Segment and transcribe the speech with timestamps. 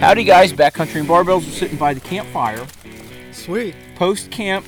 [0.00, 0.50] Howdy, guys.
[0.50, 1.44] Backcountry and barbells.
[1.44, 2.66] We're sitting by the campfire.
[3.32, 3.74] Sweet.
[3.96, 4.64] Post camp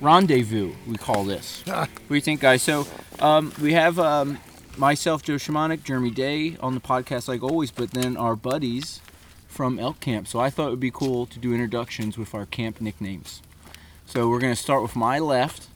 [0.00, 1.62] rendezvous, we call this.
[1.66, 2.62] what do you think, guys?
[2.62, 2.88] So,
[3.20, 4.40] um, we have um,
[4.76, 9.00] myself, Joe Shamanic, Jeremy Day on the podcast, like always, but then our buddies
[9.46, 10.26] from Elk Camp.
[10.26, 13.40] So, I thought it would be cool to do introductions with our camp nicknames.
[14.06, 15.68] So, we're going to start with my left,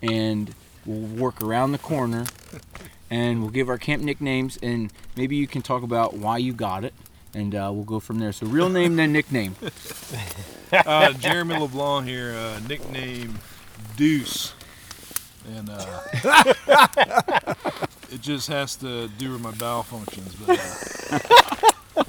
[0.00, 0.54] and
[0.86, 2.26] we'll work around the corner,
[3.10, 6.84] and we'll give our camp nicknames, and maybe you can talk about why you got
[6.84, 6.94] it.
[7.34, 8.32] And uh, we'll go from there.
[8.32, 9.56] So, real name, then nickname.
[10.72, 13.38] Uh, Jeremy LeBlanc here, uh, nickname
[13.96, 14.54] Deuce,
[15.56, 16.02] and uh,
[18.10, 20.58] it just has to do with my bowel functions, but
[21.96, 22.04] uh,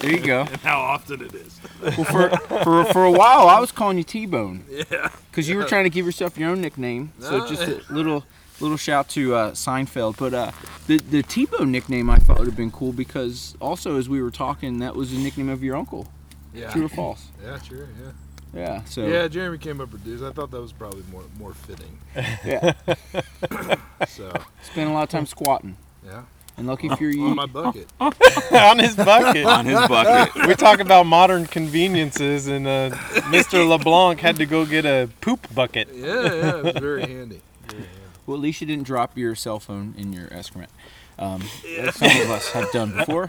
[0.00, 0.42] There you go.
[0.42, 1.60] and how often it is.
[1.80, 2.30] Well, for,
[2.62, 5.08] for, for a while, I was calling you T-Bone Yeah.
[5.30, 7.12] because you were trying to give yourself your own nickname.
[7.18, 8.24] So just a little
[8.60, 10.16] little shout to uh, Seinfeld.
[10.18, 10.50] But uh,
[10.86, 14.30] the the T-Bone nickname I thought would have been cool because also as we were
[14.30, 16.08] talking, that was the nickname of your uncle.
[16.54, 16.70] Yeah.
[16.70, 17.28] True or false?
[17.44, 17.88] Yeah, true.
[18.02, 18.10] Yeah.
[18.54, 18.84] Yeah.
[18.84, 20.20] So Yeah, Jeremy came up with Deuce.
[20.22, 21.98] I thought that was probably more more fitting.
[22.44, 22.72] yeah.
[24.08, 24.32] So
[24.62, 25.76] Spent a lot of time squatting.
[26.04, 26.24] yeah,
[26.58, 27.88] And lucky for you, on my bucket.
[28.00, 29.46] on his bucket.
[29.46, 30.46] on his bucket.
[30.46, 32.90] we talk about modern conveniences, and uh,
[33.30, 33.66] Mr.
[33.66, 35.88] LeBlanc had to go get a poop bucket.
[35.94, 37.40] Yeah, yeah, it was very handy.
[37.68, 37.88] Very handy.
[38.26, 40.70] Well, at least you didn't drop your cell phone in your excrement.
[41.18, 41.42] Um,
[41.78, 43.28] as some of us have done before.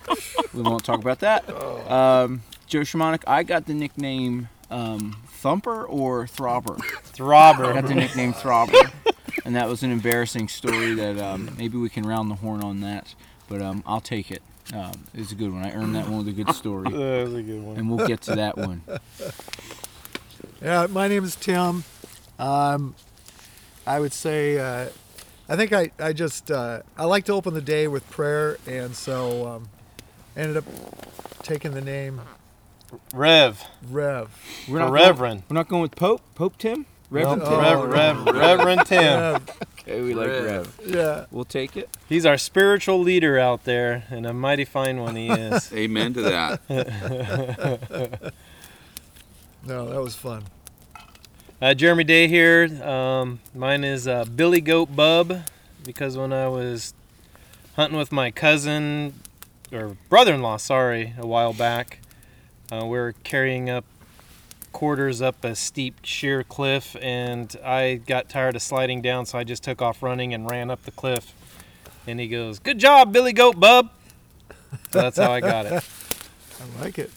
[0.54, 1.48] we won't talk about that.
[1.90, 6.78] Um, Joe Shamanic, I got the nickname um, Thumper or Throbber.
[7.12, 7.66] Throbber.
[7.66, 8.90] I got the nickname Throbber,
[9.44, 12.80] and that was an embarrassing story that um, maybe we can round the horn on
[12.80, 13.14] that,
[13.48, 14.42] but um, I'll take it.
[14.74, 15.64] Um, it's a good one.
[15.64, 17.76] I earned that one with a good story, That was a good one.
[17.76, 18.82] and we'll get to that one.
[20.60, 21.84] Yeah, my name is Tim.
[22.38, 22.94] Um,
[23.88, 24.90] I would say, uh,
[25.48, 28.94] I think I, I just, uh, I like to open the day with prayer, and
[28.94, 29.68] so um,
[30.36, 30.64] ended up
[31.42, 32.20] taking the name
[33.14, 33.64] Rev.
[33.90, 34.28] Rev.
[34.68, 35.40] We're not Reverend.
[35.40, 36.20] Going, we're not going with Pope.
[36.34, 36.84] Pope Tim.
[37.10, 37.48] Reverend Nope.
[37.48, 37.58] Tim.
[37.58, 39.02] Oh, Rev, Rev, Reverend Tim.
[39.02, 39.50] Rev.
[39.80, 40.44] Okay, we like Rev.
[40.44, 40.80] Rev.
[40.94, 41.24] Yeah.
[41.30, 41.88] We'll take it.
[42.10, 45.72] He's our spiritual leader out there, and a mighty fine one he is.
[45.72, 46.60] Amen to that.
[49.64, 50.44] No, that was fun.
[51.60, 52.68] Uh, Jeremy Day here.
[52.84, 55.40] Um, mine is uh, Billy Goat Bub
[55.82, 56.94] because when I was
[57.74, 59.14] hunting with my cousin
[59.72, 61.98] or brother-in-law, sorry, a while back,
[62.70, 63.84] uh, we were carrying up
[64.70, 69.42] quarters up a steep sheer cliff, and I got tired of sliding down, so I
[69.42, 71.34] just took off running and ran up the cliff.
[72.06, 73.90] And he goes, "Good job, Billy Goat Bub."
[74.92, 75.72] So that's how I got it.
[76.60, 77.10] I like it.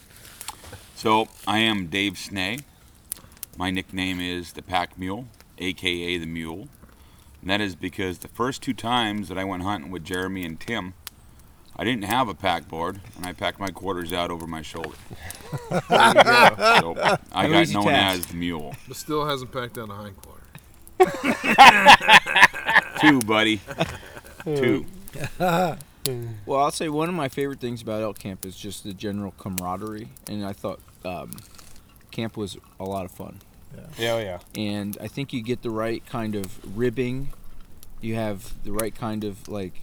[0.95, 2.63] So I am Dave Snay.
[3.61, 5.27] My nickname is the Pack Mule,
[5.59, 6.67] aka the Mule.
[7.41, 10.59] And that is because the first two times that I went hunting with Jeremy and
[10.59, 10.95] Tim,
[11.75, 14.95] I didn't have a pack board, and I packed my quarters out over my shoulder.
[15.61, 18.19] So I No got known task.
[18.21, 18.75] as the Mule.
[18.87, 20.41] But still hasn't packed down the hind quarter.
[22.99, 23.61] Two, buddy.
[24.43, 24.87] Two.
[26.47, 29.35] Well, I'll say one of my favorite things about elk camp is just the general
[29.37, 31.33] camaraderie, and I thought um,
[32.09, 33.37] camp was a lot of fun.
[33.97, 34.39] Yeah, oh, yeah.
[34.55, 37.29] And I think you get the right kind of ribbing,
[38.01, 39.81] you have the right kind of like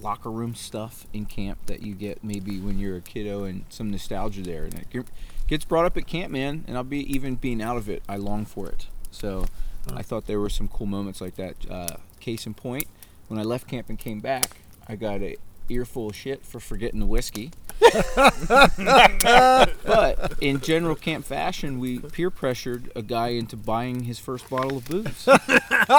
[0.00, 3.90] locker room stuff in camp that you get maybe when you're a kiddo, and some
[3.90, 5.06] nostalgia there, and it
[5.46, 6.64] gets brought up at camp, man.
[6.66, 8.86] And I'll be even being out of it, I long for it.
[9.10, 9.46] So
[9.92, 11.56] I thought there were some cool moments like that.
[11.70, 12.86] Uh, case in point,
[13.28, 14.58] when I left camp and came back,
[14.88, 15.36] I got a
[15.68, 17.50] earful of shit for forgetting the whiskey.
[19.94, 24.78] but in general camp fashion, we peer pressured a guy into buying his first bottle
[24.78, 25.24] of booze.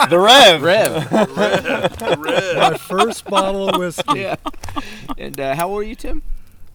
[0.10, 0.62] The Rev.
[0.64, 2.58] Rev.
[2.58, 4.20] My first bottle of whiskey.
[4.22, 4.36] yeah.
[5.18, 6.22] And uh, how old are you, Tim?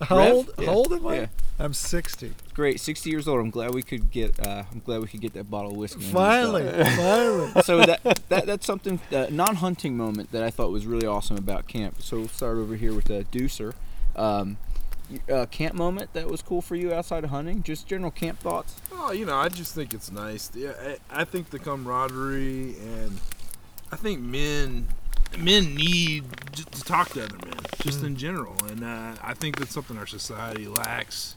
[0.00, 0.32] How Rev?
[0.34, 0.50] old?
[0.58, 0.66] Yeah.
[0.66, 1.14] How old am I?
[1.14, 1.26] Yeah.
[1.58, 2.32] I'm 60.
[2.54, 3.38] Great, 60 years old.
[3.40, 4.38] I'm glad we could get.
[4.40, 6.00] Uh, I'm glad we could get that bottle of whiskey.
[6.00, 6.62] Finally,
[6.96, 7.62] finally.
[7.62, 11.66] So that, that that's something uh, non-hunting moment that I thought was really awesome about
[11.68, 11.96] camp.
[12.00, 13.74] So we'll start over here with uh, Deucer.
[14.16, 14.69] Um, y-
[15.32, 17.62] uh, camp moment that was cool for you outside of hunting.
[17.62, 18.74] Just general camp thoughts.
[18.92, 20.50] Oh, you know, I just think it's nice.
[20.54, 20.72] Yeah,
[21.10, 23.20] I, I think the camaraderie and
[23.92, 24.88] I think men
[25.38, 28.54] men need to talk to other men, just in general.
[28.68, 31.36] And uh, I think that's something our society lacks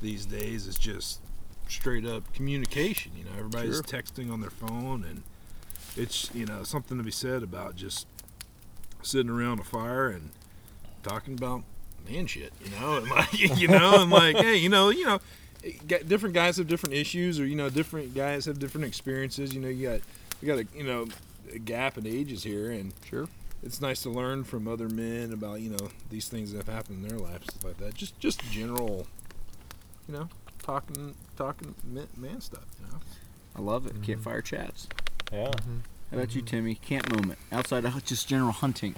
[0.00, 0.66] these days.
[0.66, 1.20] Is just
[1.68, 3.12] straight up communication.
[3.16, 3.82] You know, everybody's Sure.
[3.82, 5.22] texting on their phone, and
[5.96, 8.06] it's you know something to be said about just
[9.02, 10.30] sitting around a fire and
[11.02, 11.62] talking about
[12.08, 12.52] man shit.
[12.64, 15.20] You know, and like you know, and like hey, you know, you know
[15.86, 19.68] different guys have different issues or you know different guys have different experiences you know
[19.68, 20.00] you got
[20.42, 21.06] you got a you know
[21.52, 23.28] a gap in ages here and Sure.
[23.62, 27.02] it's nice to learn from other men about you know these things that have happened
[27.02, 27.94] in their lives, stuff like that.
[27.94, 29.06] Just just general,
[30.08, 30.28] you know,
[30.62, 32.64] talking talking man, man stuff.
[32.80, 32.98] You know.
[33.56, 34.02] I love it.
[34.02, 34.56] Campfire mm-hmm.
[34.56, 34.88] chats.
[35.32, 35.48] Yeah.
[35.48, 35.78] Mm-hmm.
[36.10, 36.56] How about you, mm-hmm.
[36.56, 36.74] Timmy?
[36.76, 38.94] Camp moment outside of just general hunting.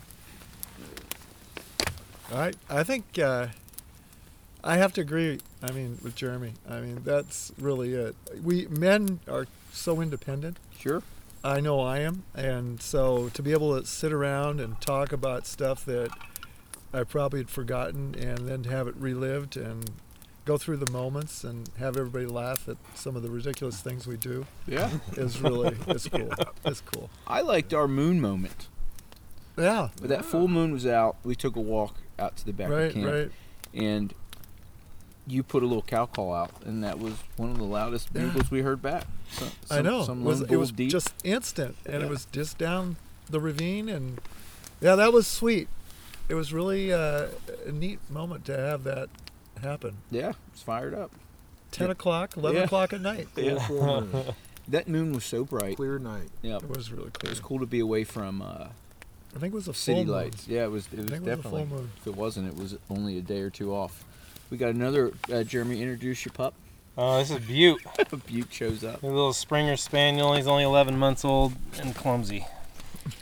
[2.33, 3.49] I I think uh,
[4.65, 5.41] I have to agree.
[5.63, 6.53] I mean, with Jeremy.
[6.69, 8.15] I mean, that's really it.
[8.43, 10.59] We men are so independent.
[10.79, 11.03] Sure.
[11.45, 15.47] I know I am, and so to be able to sit around and talk about
[15.47, 16.11] stuff that
[16.93, 19.91] I probably had forgotten, and then to have it relived and
[20.45, 24.17] go through the moments and have everybody laugh at some of the ridiculous things we
[24.17, 24.91] do Yeah.
[25.17, 26.31] is really it's cool.
[26.65, 27.11] It's cool.
[27.27, 28.69] I liked our moon moment.
[29.57, 29.89] Yeah.
[30.01, 31.17] But that full moon was out.
[31.25, 32.87] We took a walk out to the back Right.
[32.87, 33.31] of camp, Right.
[33.75, 34.15] and
[35.27, 38.23] you put a little cow call out, and that was one of the loudest Yeah.
[38.27, 39.05] bugles we heard back.
[39.33, 40.05] So, I know.
[40.05, 40.91] Some it was, it was deep.
[40.91, 42.07] just instant, and Yeah.
[42.07, 42.97] it was just down
[43.29, 44.21] the ravine, and
[44.81, 45.69] yeah, that was sweet.
[46.29, 47.27] It was really uh,
[47.67, 49.09] a neat moment to have that
[49.63, 49.97] happen.
[50.11, 51.11] yeah, it's fired up.
[51.73, 51.93] Ten Yeah.
[51.93, 52.65] o'clock, eleven Yeah.
[52.65, 53.29] o'clock at night.
[53.37, 53.63] Yeah.
[54.69, 55.77] That moon was so bright.
[55.77, 56.29] clear night.
[56.43, 58.67] Yeah, It was really it was cool to be away from uh,
[59.37, 60.15] I think it was a city full moon.
[60.15, 60.49] lights.
[60.49, 60.87] Yeah, it was.
[60.87, 61.67] It was I think it was a definitely.
[61.67, 61.91] full moon.
[62.01, 64.05] If it wasn't, it was only a day or two off.
[64.51, 65.13] We got another.
[65.33, 66.55] Uh, Jeremy, introduce your pup.
[66.99, 67.83] Oh, this is Butte.
[68.27, 69.03] Butte shows up.
[69.03, 70.35] A little Springer Spaniel.
[70.35, 72.47] He's only 11 months old and clumsy.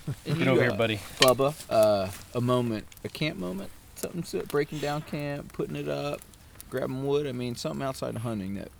[0.07, 0.97] And Get you, over uh, here, buddy.
[1.19, 6.21] Bubba, uh, a moment, a camp moment, something to, breaking down camp, putting it up,
[6.71, 7.27] grabbing wood.
[7.27, 8.71] I mean, something outside of hunting that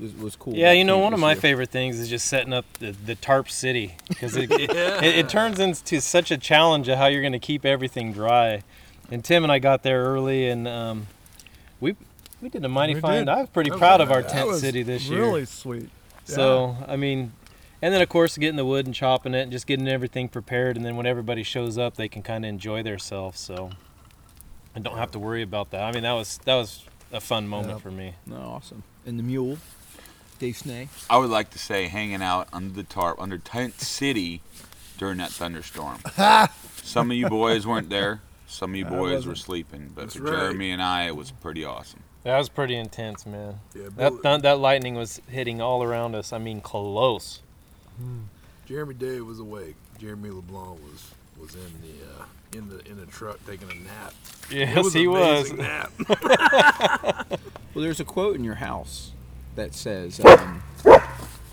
[0.00, 0.54] was, was cool.
[0.54, 1.40] Yeah, you know, one of my year.
[1.40, 5.28] favorite things is just setting up the, the tarp city because it, it, it, it
[5.28, 8.62] turns into such a challenge of how you're going to keep everything dry.
[9.10, 11.06] And Tim and I got there early, and um,
[11.80, 11.94] we
[12.42, 13.20] we did a mighty We fine.
[13.20, 13.28] did.
[13.28, 15.20] I was pretty That proud was- of our tent was city this year.
[15.20, 15.88] Really sweet.
[16.24, 17.32] So I mean,
[17.80, 20.76] and then of course getting the wood and chopping it and just getting everything prepared,
[20.76, 23.38] and then when everybody shows up, they can kind of enjoy themselves.
[23.38, 23.70] So
[24.74, 25.82] and don't have to worry about that.
[25.84, 27.78] I mean, that was that was a fun moment Yeah.
[27.78, 28.14] for me.
[28.26, 28.82] No, awesome.
[29.06, 29.58] And the mule,
[30.38, 30.88] Dave Snay.
[31.10, 34.40] I would like to say hanging out under the tarp under Tent City
[34.98, 35.98] during that thunderstorm.
[36.82, 38.20] Some of you boys weren't there.
[38.46, 40.30] Some of you boys were sleeping, but That's for right.
[40.32, 42.00] Jeremy and I, it was pretty awesome.
[42.22, 43.60] That was pretty intense, man.
[43.74, 46.32] Yeah, That Bill- thun- that lightning was hitting all around us.
[46.32, 47.40] I mean, close.
[48.66, 49.76] Jeremy Day was awake.
[49.98, 51.10] Jeremy LeBlanc was
[51.40, 52.24] was in the uh,
[52.58, 54.12] in the in the truck taking a nap.
[54.50, 55.50] It Yes, was he was.
[55.50, 55.92] amazing Nap.
[57.74, 59.12] Well, there's a quote in your house
[59.56, 60.62] that says, um,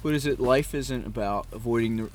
[0.02, 0.40] "What is it?
[0.40, 2.10] Life isn't about avoiding the,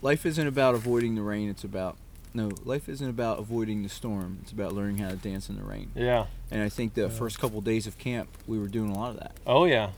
[0.00, 1.48] life isn't about avoiding the rain.
[1.48, 1.96] It's about
[2.34, 4.38] no, life isn't about avoiding the storm.
[4.42, 6.26] It's about learning how to dance in the rain." Yeah.
[6.50, 9.20] And I think the first couple days of camp, we were doing a lot of
[9.20, 9.36] that.
[9.46, 9.90] Oh yeah.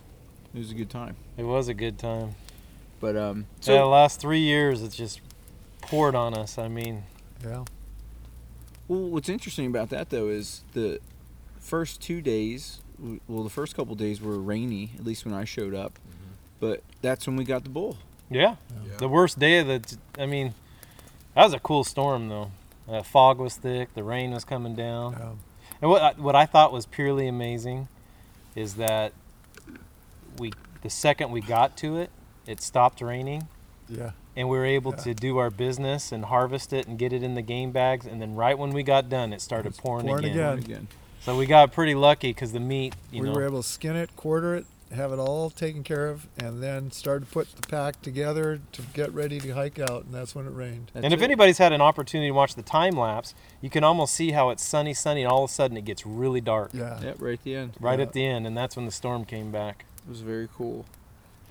[0.54, 1.16] It was a good time.
[1.36, 2.36] It was a good time.
[3.00, 5.20] But um, So yeah, the last three years, it's just
[5.82, 6.58] poured on us.
[6.58, 7.02] I mean,
[7.44, 7.64] Yeah.
[8.88, 11.00] well, what's interesting about that though is the
[11.58, 12.80] first two days.
[13.04, 15.92] W- Well, the first couple days were rainy, at least when I showed up.
[16.60, 17.98] But that's when we got the bull.
[18.30, 18.56] yeah,
[18.86, 18.96] Yeah.
[18.98, 19.96] the worst day of the.
[20.18, 20.54] I mean,
[21.34, 22.50] that was a cool storm though.
[22.88, 23.92] Uh, fog was thick.
[23.94, 25.14] The rain was coming down.
[25.14, 25.38] Um,
[25.82, 27.88] And what I, what I thought was purely amazing
[28.54, 29.12] is that
[30.38, 30.52] we
[30.82, 32.10] the second we got to it,
[32.46, 33.48] it stopped raining
[33.88, 34.12] yeah.
[34.36, 35.02] and we were able Yeah.
[35.04, 38.20] to do our business and harvest it and get it in the game bags and
[38.22, 40.58] then right when we got done it started It's pouring, pouring again.
[40.58, 40.88] again.
[41.24, 41.34] Again.
[41.34, 43.34] So we got pretty lucky cuz the meat, you we know.
[43.34, 46.90] were able to skin it, quarter it, have it all taken care of, and then
[46.92, 50.46] start to put the pack together to get ready to hike out, and that's when
[50.46, 50.90] it rained.
[50.92, 51.24] That's and if it.
[51.24, 54.62] anybody's had an opportunity to watch the time lapse, you can almost see how it's
[54.62, 57.00] sunny sunny and all of a sudden it gets really dark Yeah.
[57.00, 57.72] Yep, right at the end.
[57.80, 58.04] right Yeah.
[58.06, 59.84] at the end and that's when the storm came back.
[60.06, 60.84] It was very cool.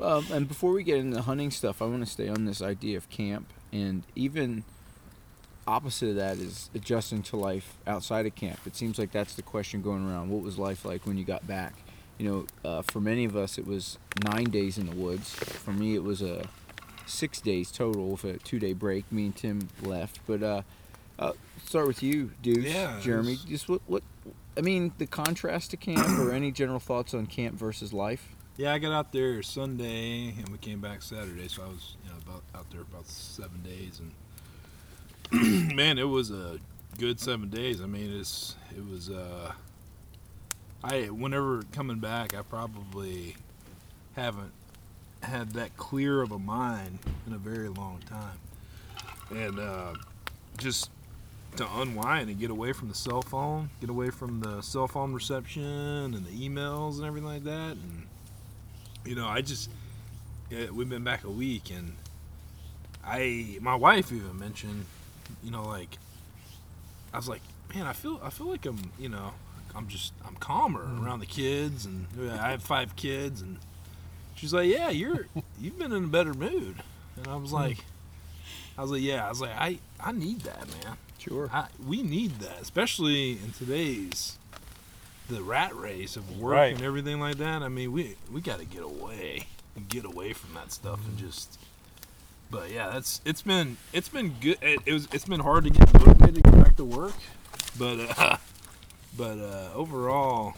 [0.01, 2.97] Um, and before we get into hunting stuff, I want to stay on this idea
[2.97, 4.63] of camp, and even
[5.67, 8.59] opposite of that is adjusting to life outside of camp.
[8.65, 10.29] It seems like that's the question going around.
[10.29, 11.73] What was life like when you got back?
[12.17, 12.29] You
[12.63, 15.29] know, uh, for many of us, it was nine days in the woods.
[15.33, 16.47] For me, it was a
[17.05, 19.11] six days total with a two-day break.
[19.11, 20.61] Me and Tim left, but uh,
[21.19, 21.33] uh,
[21.65, 22.63] start with you, dude.
[22.63, 23.31] Yeah, Jeremy.
[23.31, 24.03] was- Just what, what?
[24.55, 28.29] I mean, the contrast to camp, or any general thoughts on camp versus life?
[28.55, 32.11] Yeah, I got out there Sunday and we came back Saturday, so I was you
[32.11, 34.11] know about out there about seven days, and
[35.75, 36.59] man, it was a
[36.99, 37.81] good seven days.
[37.81, 39.09] I mean, it's it was.
[39.09, 39.51] uh
[40.83, 43.35] I whenever coming back, I probably
[44.15, 44.51] haven't
[45.21, 48.37] had that clear of a mind in a very long time,
[49.31, 49.93] and uh,
[50.57, 50.91] just
[51.55, 55.13] to unwind and get away from the cell phone, get away from the cell phone
[55.13, 58.03] reception and the emails and everything like that, and
[59.05, 59.69] you know, I just
[60.49, 61.93] yeah, we've been back a week, and
[63.05, 64.85] I my wife even mentioned,
[65.43, 65.97] you know, like
[67.13, 67.41] I was like,
[67.73, 69.33] man, I feel I feel like I'm you know
[69.75, 73.57] I'm just I'm calmer around the kids, and I have five kids, and
[74.35, 75.27] she's like, yeah, you're
[75.59, 76.75] you've been in a better mood,
[77.17, 77.83] and I was like,
[78.77, 80.97] I was like, yeah, I was like, I I need that, man.
[81.19, 81.49] Sure.
[81.53, 84.37] I, we need that, especially in today's
[85.29, 86.75] the rat race of work Right.
[86.75, 87.61] and everything like that.
[87.63, 91.15] I mean, we we got to get away, and get away from that stuff, and
[91.17, 91.25] Mm-hmm.
[91.27, 91.57] just.
[92.53, 94.57] But yeah, that's it's been it's been good.
[94.61, 97.15] It, it was it's been hard to get motivated to get back to work,
[97.79, 98.37] but uh,
[99.17, 100.53] but uh, overall,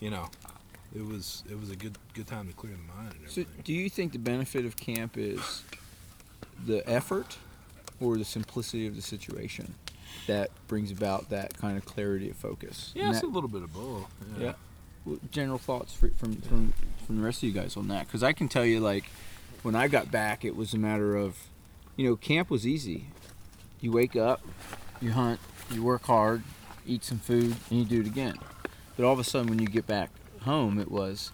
[0.00, 0.30] you know,
[0.96, 3.74] it was it was a good good time to clear the mind and So, do
[3.74, 5.62] you think the benefit of camp is
[6.64, 7.36] the effort
[8.00, 9.74] or the simplicity of the situation
[10.26, 12.92] that brings about that kind of clarity of focus?
[12.94, 14.06] yeah, And it's that- a little bit of both.
[14.40, 14.54] Yeah.
[15.04, 16.72] Well, general thoughts for, from from
[17.06, 19.04] from the rest of you guys on that because I can tell you like
[19.66, 21.48] when I got back it was a matter of
[21.96, 23.08] you know camp was easy.
[23.80, 24.40] You wake up
[25.00, 25.40] you hunt
[25.72, 26.44] you work hard
[26.86, 28.38] eat some food and you do it again.
[28.94, 30.10] But all of a sudden when you get back
[30.42, 31.32] home it was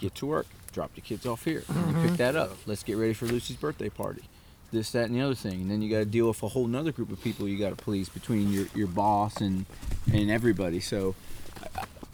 [0.00, 2.14] get to work drop the kids off here you pick mm-hmm.
[2.14, 2.56] that up.
[2.66, 4.22] Let's get ready for Lucy's birthday party.
[4.70, 5.62] This that and the other thing.
[5.62, 7.76] And then you got to deal with a whole nother group of people you got
[7.76, 9.66] to please between your, your boss and
[10.12, 10.78] and everybody.
[10.78, 11.16] So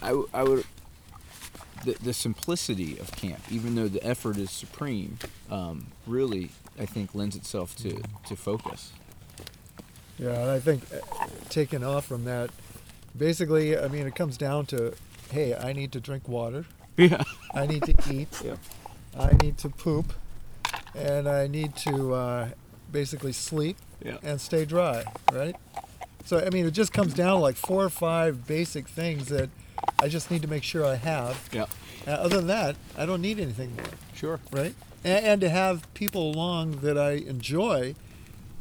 [0.02, 0.64] I, I, I would
[1.84, 5.18] the, the simplicity of camp, even though the effort is supreme,
[5.50, 8.92] um, really I think lends itself to, to focus.
[10.18, 12.50] Yeah, and I think uh, taking off from that,
[13.16, 14.94] basically, I mean, it comes down to,
[15.30, 16.64] hey, I need to drink water,
[16.96, 17.22] Yeah.
[17.54, 18.56] I need to eat, Yeah.
[19.18, 20.12] I need to poop,
[20.94, 22.48] and I need to uh,
[22.90, 24.18] basically sleep Yeah.
[24.22, 25.54] and stay dry, right?
[26.24, 29.48] So, I mean, it just comes down to like four or five basic things that
[30.00, 31.48] I just need to make sure I have.
[31.52, 31.66] Yeah.
[32.06, 34.40] Uh, other than that, I don't need anything more, Sure.
[34.52, 34.74] right?
[35.04, 37.94] And, and to have people along that I enjoy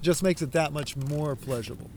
[0.01, 1.89] just makes it that much more pleasurable.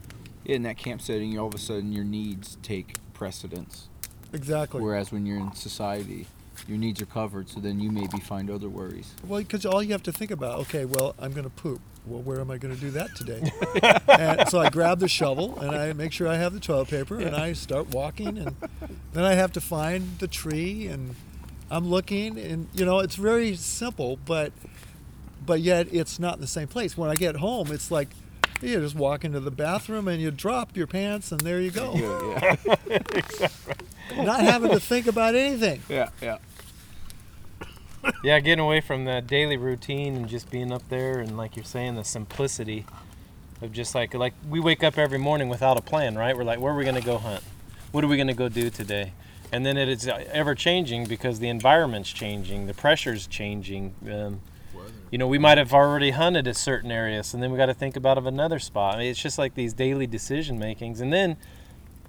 [0.45, 3.89] In that camp setting, all of a sudden your needs take precedence.
[4.33, 4.81] Exactly.
[4.81, 6.27] Whereas when you're in society,
[6.69, 9.13] your needs are covered, so then you maybe find other worries.
[9.27, 11.81] Well, because all you have to think about, okay, well, I'm going to poop.
[12.07, 13.53] Well, where am I going to do that today?
[14.09, 17.19] and so I grab the shovel and I make sure I have the toilet paper
[17.19, 18.57] and I start walking and
[19.13, 21.15] then I have to find the tree and
[21.71, 24.53] I'm looking and you know it's very simple, but
[25.45, 26.97] but yet it's not in the same place.
[26.97, 28.09] When I get home, it's like
[28.63, 31.95] you just walk into the bathroom and you drop your pants and there you go,
[31.95, 32.57] Yeah.
[34.17, 35.83] not having to think about anything.
[35.89, 36.09] Yeah.
[36.21, 36.39] Yeah.
[38.25, 41.65] yeah, getting away from that daily routine and just being up there and like you're
[41.65, 42.85] saying, the simplicity
[43.63, 46.37] of just like like we wake up every morning without a plan, right?
[46.37, 47.43] We're like, where are we gonna go hunt?
[47.93, 49.13] What are we gonna go do today?
[49.53, 53.95] And then it is ever changing because the environment's changing, the pressure's changing.
[54.11, 54.41] Um,
[55.11, 57.75] you know, we might have already hunted a certain area, so then we got to
[57.75, 58.95] think about of another spot.
[58.95, 61.37] I mean, it's just like these daily decision makings, and then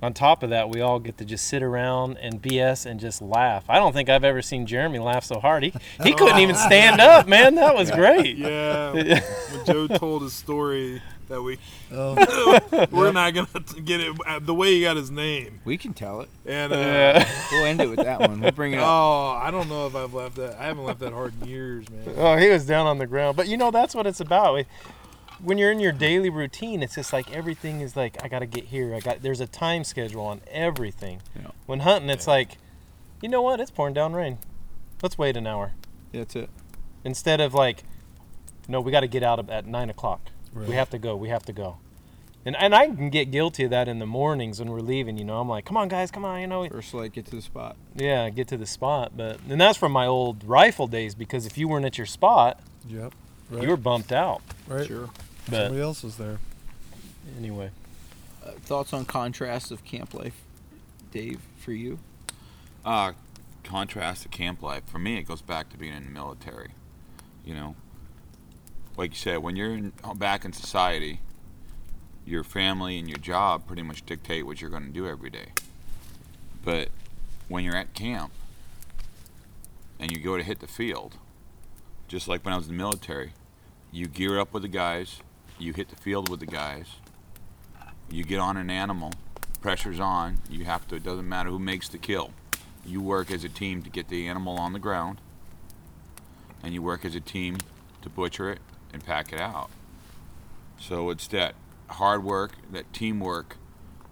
[0.02, 3.22] on top of that, we all get to just sit around and BS and just
[3.22, 3.64] laugh.
[3.70, 5.64] I don't think I've ever seen Jeremy laugh so hard.
[5.64, 7.56] He he couldn't even stand up, man.
[7.56, 8.36] That was great.
[8.38, 8.92] Yeah,
[9.52, 11.58] when Joe told his story that we
[11.94, 13.48] Oh, we're not gonna
[13.86, 16.30] get it uh, the way he got his name, We can tell it.
[16.46, 17.30] and uh, Yeah.
[17.52, 18.42] We'll end it with that one.
[18.42, 18.88] We'll bring it up.
[18.88, 20.58] oh, I don't know if I've laughed that.
[20.60, 22.04] I haven't laughed that hard in years, man.
[22.18, 23.38] Oh, he was down on the ground.
[23.38, 24.56] But you know, that's what it's about.
[24.56, 24.66] We-
[25.44, 28.46] When you're in your daily routine, it's just like everything is like I got to
[28.46, 28.94] get here.
[28.96, 31.22] I got there's a time schedule on everything.
[31.36, 31.52] Yeah.
[31.66, 32.58] When hunting, it's like,
[33.22, 33.60] you know what?
[33.60, 34.38] It's pouring down rain.
[35.02, 35.74] Let's wait an hour
[36.12, 36.50] Yeah, That's it.
[37.04, 37.84] instead of like,
[38.68, 40.22] no, we got to get out of, at nine o'clock.
[40.54, 41.16] We have to go.
[41.16, 41.78] We have to go.
[42.46, 45.18] And and I can get guilty of that in the mornings when we're leaving.
[45.18, 46.42] You know, I'm like, come on, guys, come on.
[46.42, 47.78] You know, First light, get to the spot.
[47.96, 49.14] yeah, get to the spot.
[49.16, 52.60] But and that's from my old rifle days because if you weren't at your spot,
[52.88, 53.14] yep.
[53.50, 53.64] Right.
[53.64, 54.42] you were bumped out.
[54.68, 54.86] right.
[54.88, 55.10] Sure.
[55.50, 56.40] But Somebody else was there.
[57.38, 57.72] anyway.
[58.46, 60.42] Uh, thoughts on contrast of camp life,
[61.12, 62.00] Dave, for you?
[62.84, 63.14] Uh,
[63.64, 66.70] contrast to camp life for me, it goes back to being in the military.
[67.46, 67.76] You know,
[68.98, 71.20] like you said, when you're in, back in society,
[72.26, 75.48] your family and your job pretty much dictate what you're going to do every day.
[76.64, 76.90] But
[77.48, 78.32] when you're at camp
[80.00, 81.16] and you go to hit the field,
[82.08, 83.34] just like when I was in the military,
[83.92, 85.18] you gear up with the guys,
[85.62, 86.88] you hit the field with the guys,
[88.10, 89.12] you get on an animal,
[89.62, 92.32] pressure's on, you have to, it doesn't matter who makes the kill.
[92.86, 95.20] You work as a team to get the animal on the ground,
[96.64, 97.58] and you work as a team
[98.02, 98.60] to butcher it
[98.92, 99.70] and pack it out.
[100.80, 101.54] So it's that
[101.90, 103.58] hard work, that teamwork,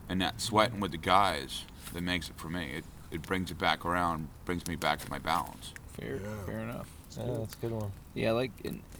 [0.07, 1.63] and that sweating with the guys
[1.93, 2.73] that makes it for me.
[2.77, 5.73] It, it brings it back around, brings me back to my balance.
[5.93, 6.45] Fair, Yeah.
[6.45, 6.87] fair enough.
[7.17, 7.91] Yeah, that's a good one.
[8.13, 8.98] Yeah, like and it-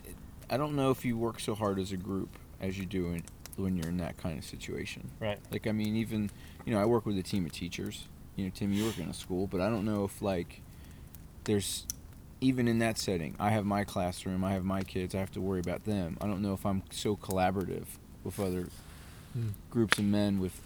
[0.50, 2.30] I don't know if you work so hard as a group
[2.62, 3.24] as you do in
[3.56, 5.10] when you're in that kind of situation.
[5.20, 5.40] Right.
[5.52, 6.30] Like I mean, even
[6.66, 8.08] you know, I work with a team of teachers.
[8.36, 10.62] You know, Tim, you work in a school, but I don't know if like
[11.44, 11.86] there's
[12.42, 13.36] even in that setting.
[13.40, 16.18] I have my classroom, I have my kids, I have to worry about them.
[16.22, 17.86] I don't know if I'm so collaborative
[18.24, 18.68] with other
[19.34, 19.50] Hmm.
[19.70, 20.60] groups of men with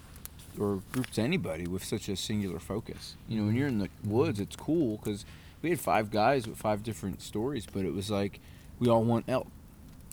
[0.58, 3.16] or groups anybody with such a singular focus.
[3.28, 5.26] You know, when you're in the woods, it's cool because
[5.62, 8.40] we had five guys with five different stories, but it was like
[8.80, 9.48] we all want elk.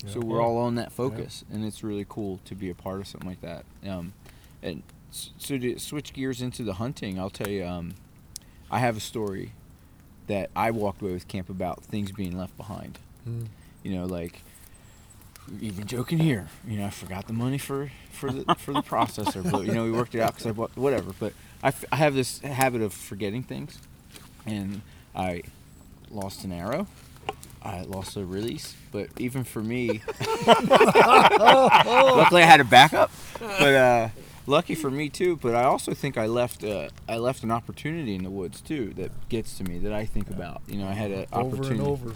[0.07, 0.25] So Yeah.
[0.25, 3.29] we're all on that focus, and it's really cool to be a part of something
[3.29, 3.65] like that.
[3.87, 4.13] Um,
[4.63, 7.95] and so to switch gears into the hunting, I'll tell you, um,
[8.69, 9.51] I have a story
[10.27, 12.97] that I walked away with camp about things being left behind.
[13.27, 13.47] Mm.
[13.83, 14.43] You know, like
[15.59, 16.47] even joking here.
[16.67, 19.83] You know, I forgot the money for for the for the processor, but you know
[19.83, 21.11] we worked it out because I bought whatever.
[21.19, 23.77] But I, f- I have this habit of forgetting things,
[24.45, 24.81] and
[25.15, 25.43] I
[26.09, 26.87] lost an arrow.
[27.63, 30.01] I lost a release, but even for me,
[30.47, 33.11] luckily I had a backup.
[33.39, 34.09] But uh,
[34.47, 35.37] lucky for me too.
[35.37, 38.93] But I also think I left uh, I left an opportunity in the woods too
[38.95, 40.61] that gets to me that I think about.
[40.67, 42.13] You know, I had an Over opportunity and over.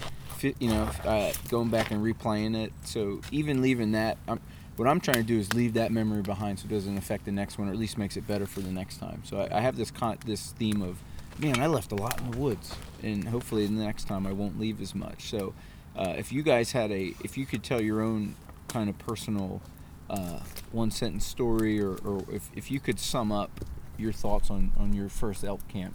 [0.59, 2.73] you know, uh, going back and replaying it.
[2.83, 4.39] So even leaving that, I'm,
[4.77, 7.31] what I'm trying to do is leave that memory behind so it doesn't affect the
[7.31, 9.21] next one, or at least makes it better for the next time.
[9.25, 10.97] So I, I have this con- this theme of,
[11.39, 12.73] man, I left a lot in the woods,
[13.03, 15.29] and hopefully the next time I won't leave as much.
[15.29, 15.53] So
[15.95, 18.35] uh, if you guys had a, if you could tell your own
[18.67, 19.61] kind of personal
[20.09, 20.39] uh,
[20.71, 23.51] one sentence story, or, or if, if you could sum up
[23.97, 25.93] your thoughts on, on your first elk camp,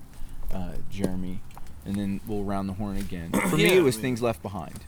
[0.52, 1.40] uh, Jeremy,
[1.84, 3.30] and then we'll round the horn again.
[3.50, 4.80] For me, it was I mean- things left behind.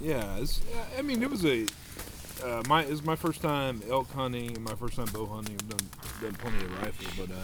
[0.00, 0.60] Yeah, it's,
[0.98, 1.64] I mean, it was a
[2.42, 5.54] uh, my it was my first time elk hunting and my first time bow hunting.
[5.54, 5.88] I've done
[6.20, 7.38] done plenty of rifle, but uh,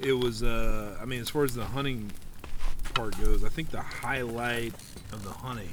[0.00, 2.10] it was uh, I mean, as far as the hunting
[2.94, 4.74] part goes, I think the highlight
[5.12, 5.70] of the hunting,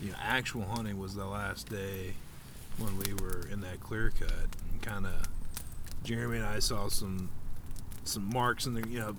[0.00, 2.14] you know, actual hunting was the last day
[2.78, 5.28] when we were in that clear cut and kind of
[6.02, 7.30] Jeremy and I saw some
[8.04, 9.14] some marks in the you know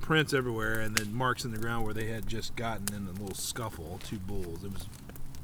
[0.00, 3.12] prints everywhere and then marks in the ground where they had just gotten in a
[3.12, 4.64] little scuffle two bulls.
[4.64, 4.86] It was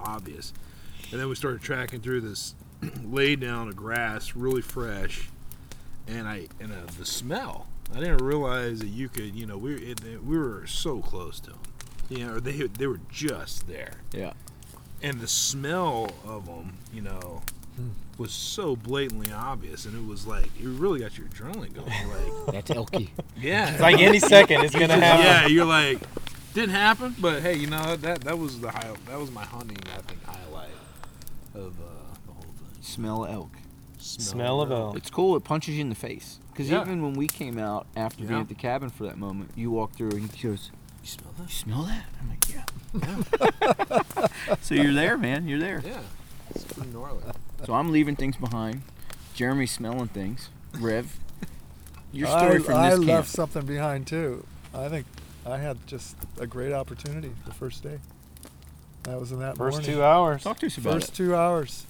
[0.00, 0.52] obvious.
[1.10, 2.54] And then we started tracking through this
[3.04, 5.28] laid down of grass really fresh
[6.08, 9.74] and i and uh, the smell i didn't realize that you could you know we
[9.76, 11.58] it, we were so close to them
[12.08, 14.32] you know they they were just there Yeah.
[15.02, 17.42] and the smell of them you know
[18.18, 22.46] was so blatantly obvious and it was like it really got your adrenaline going like
[22.52, 23.08] That's elky.
[23.38, 25.24] yeah It's like any second it's gonna happen.
[25.24, 25.98] yeah, you're like,
[26.52, 29.78] didn't happen, but hey, you know that that was the high, that was my hunting,
[29.96, 30.68] I think, highlight
[31.54, 31.84] of uh,
[32.26, 32.82] the whole thing.
[32.82, 33.52] Smell elk.
[33.98, 34.96] Smell of elk.
[34.96, 35.36] It's cool.
[35.36, 36.38] It punches you in the face.
[36.60, 36.82] Because Yeah.
[36.82, 39.96] even when we came out after being at the cabin for that moment, you walked
[39.96, 40.70] through and he goes,
[41.02, 41.40] You smell that?
[41.40, 41.52] "You that?
[41.54, 42.44] smell that?" I'm like,
[44.44, 45.48] "Yeah." so you're there, man.
[45.48, 45.80] You're there.
[45.82, 46.00] Yeah,
[46.54, 47.22] it's pretty gnarly.
[47.64, 48.82] So I'm leaving things behind.
[49.32, 50.50] Jeremy's smelling things.
[50.78, 51.18] Rev,
[52.12, 53.08] your story I, from I this camp.
[53.08, 54.44] left something behind too.
[54.74, 55.06] I think
[55.46, 58.00] I had just a great opportunity the first day.
[59.04, 59.92] That was in that First morning.
[59.94, 60.42] two hours.
[60.42, 61.14] Talk to us about First it.
[61.14, 61.86] two hours.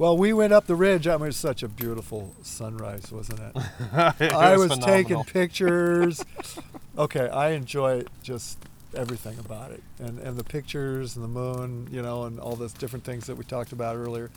[0.00, 1.06] Well, we went up the ridge.
[1.06, 3.52] I mean, it was such a beautiful sunrise, wasn't it?
[4.18, 4.86] It I was phenomenal.
[4.86, 6.24] taking pictures.
[6.98, 8.56] okay, I enjoy just
[8.96, 12.72] everything about it, and and the pictures and the moon, you know, and all those
[12.72, 14.30] different things that we talked about earlier.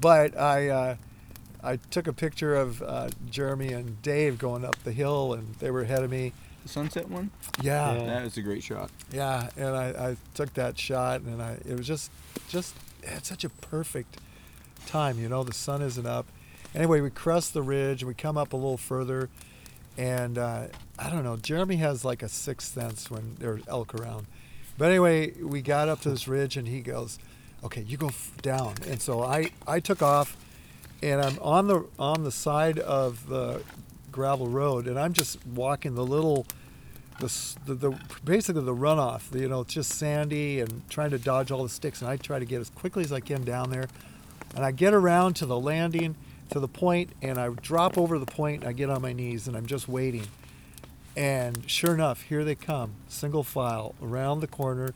[0.00, 0.96] But I uh,
[1.62, 5.70] I took a picture of uh, Jeremy and Dave going up the hill, and they
[5.70, 6.32] were ahead of me.
[6.62, 7.30] The sunset one.
[7.60, 7.98] Yeah, Yeah.
[8.00, 8.90] yeah, That was a great shot.
[9.12, 12.10] Yeah, and I, I took that shot, and I it was just
[12.48, 14.16] just it had such a perfect
[14.86, 15.18] time.
[15.18, 16.26] You know, the sun isn't up.
[16.74, 19.28] Anyway, we crest the ridge and we come up a little further,
[19.96, 20.66] and uh,
[20.98, 21.36] I don't know.
[21.36, 24.26] Jeremy has like a sixth sense when there's elk around.
[24.76, 27.18] But anyway, we got up to this ridge, and he goes,
[27.62, 30.36] "Okay, you go f- down." And so I I took off,
[31.02, 33.62] and I'm on the on the side of the
[34.10, 36.46] gravel road, and I'm just walking the little.
[37.20, 37.32] The,
[37.66, 41.62] the, the basically the runoff you know it's just sandy and trying to dodge all
[41.62, 43.86] the sticks and I try to get as quickly as I can down there
[44.54, 46.16] and I get around to the landing
[46.50, 49.48] to the point and I drop over the point and I get on my knees
[49.48, 50.26] and I'm just waiting.
[51.16, 54.94] And sure enough, here they come, single file around the corner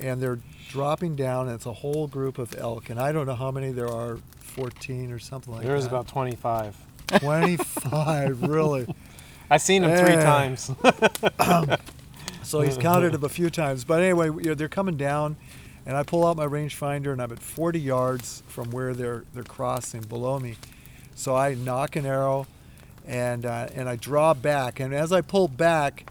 [0.00, 3.34] and they're dropping down and it's a whole group of elk and I don't know
[3.34, 5.88] how many there are, 14 or something like There that.
[5.88, 6.76] about 25.
[7.06, 8.94] 25 really.
[9.50, 10.70] I've seen them three times.
[12.42, 13.84] So he's counted them a few times.
[13.84, 15.36] But anyway, you know, they're coming down,
[15.86, 19.42] and I pull out my rangefinder, and I'm at 40 yards from where they're they're
[19.42, 20.56] crossing below me.
[21.14, 22.46] So I nock an arrow,
[23.06, 24.80] and uh, and I draw back.
[24.80, 26.10] And as I pull back,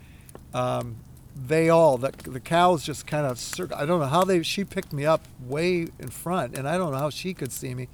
[0.53, 0.97] um,
[1.35, 3.39] they all the, the cows just kind of.
[3.75, 4.43] I don't know how they.
[4.43, 7.73] She picked me up way in front, and I don't know how she could see
[7.73, 7.87] me,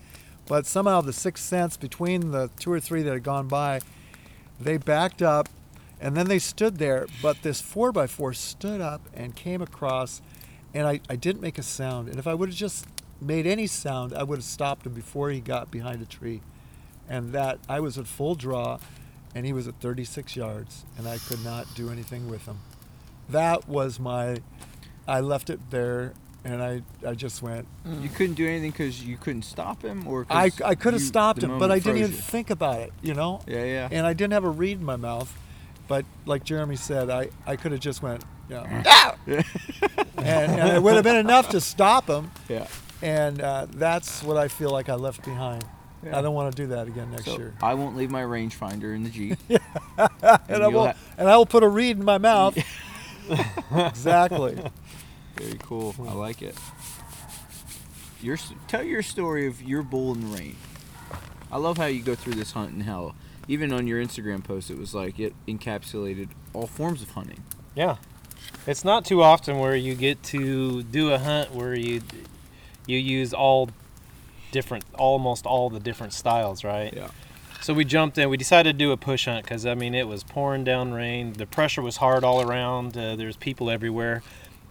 [0.48, 3.82] But somehow the sixth sense between the two or three that had gone by,
[4.60, 5.50] they backed up
[6.00, 7.08] and then they stood there.
[7.22, 10.22] But this 4x4 stood up and came across,
[10.78, 12.08] and I, I didn't make a sound.
[12.08, 12.86] And if I would have just
[13.20, 16.42] made any sound, I would have stopped him before he got behind a tree.
[17.10, 18.78] And that I was at full draw,
[19.34, 22.60] and he was at 36 yards, and I could not do anything with him.
[23.30, 24.38] That was my.
[25.08, 26.14] I left it there,
[26.44, 27.66] and I, I just went.
[27.88, 28.04] Mm.
[28.04, 31.08] You couldn't do anything because you couldn't stop him, or I, I could have you-
[31.08, 32.18] stopped the him, but moment I didn't froze even you?
[32.18, 33.42] think about it, you know?
[33.48, 33.90] Yeah, yeah.
[33.92, 35.36] And I didn't have a reed in my mouth.
[35.88, 39.46] But like Jeremy said, I, I could have just went, you know, "Ah!" and,
[40.18, 42.32] and it would have been enough to stop him.
[42.50, 42.68] yeah.
[43.02, 45.64] And uh, that's what I feel like I left behind.
[46.04, 46.18] Yeah.
[46.18, 47.54] I don't want to do that again next So year.
[47.62, 49.38] I won't leave my rangefinder in the Jeep.
[49.98, 52.56] And, I you'll ha- and I will put a reed in my mouth.
[53.76, 54.58] exactly.
[55.36, 55.96] Very cool.
[56.08, 56.56] I like it.
[58.22, 60.56] Your tell your story of your bull in the rain.
[61.52, 63.14] I love how you go through this hunt and how
[63.48, 67.44] even on your Instagram post it was like it encapsulated all forms of hunting.
[67.76, 67.98] Yeah.
[68.66, 72.02] It's not too often where you get to do a hunt where you
[72.86, 73.70] you use all
[74.52, 76.94] different almost all the different styles, right?
[76.94, 77.10] Yeah.
[77.62, 78.30] So we jumped in.
[78.30, 81.34] We decided to do a push hunt because I mean it was pouring down rain.
[81.34, 82.98] The pressure was hard all around.
[82.98, 84.24] Uh, there's people everywhere,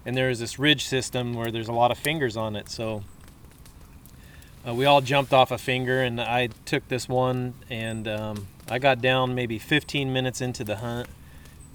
[0.04, 2.70] and there's this ridge system where there's a lot of fingers on it.
[2.70, 3.02] So
[4.66, 8.78] uh, we all jumped off a finger, and I took this one, and um, I
[8.78, 11.08] got down maybe 15 minutes into the hunt,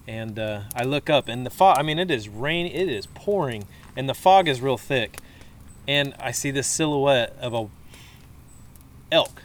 [0.07, 1.77] and uh, I look up, and the fog.
[1.79, 2.65] I mean it is rain.
[2.65, 5.17] It is pouring, and the fog is real thick,
[5.87, 7.69] and I see this silhouette of a
[9.11, 9.43] elk.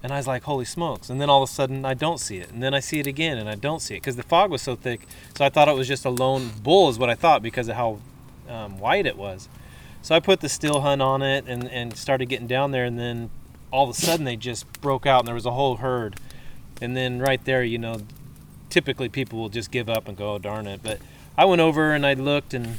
[0.00, 1.10] And I was like, holy smokes.
[1.10, 2.52] And then all of a sudden, I don't see it.
[2.52, 4.62] And then I see it again, and I don't see it because the fog was
[4.62, 5.08] so thick.
[5.36, 7.74] So I thought it was just a lone bull, is what I thought because of
[7.74, 7.98] how
[8.48, 9.48] um, white it was.
[10.00, 12.84] So I put the still hunt on it and, and started getting down there.
[12.84, 13.30] And then
[13.72, 16.20] all of a sudden, they just broke out, and there was a whole herd.
[16.80, 18.02] And then right there, you know,
[18.70, 20.82] typically people will just give up and go, oh, darn it.
[20.82, 21.00] But
[21.36, 22.78] I went over and I looked and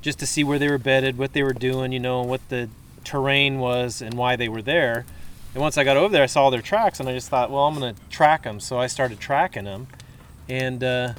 [0.00, 2.68] just to see where they were bedded, what they were doing, you know, what the
[3.04, 5.06] terrain was, and why they were there.
[5.54, 7.62] And once I got over there, I saw their tracks, and I just thought, well,
[7.62, 8.60] I'm going to track them.
[8.60, 9.86] So I started tracking them,
[10.48, 11.14] and uh,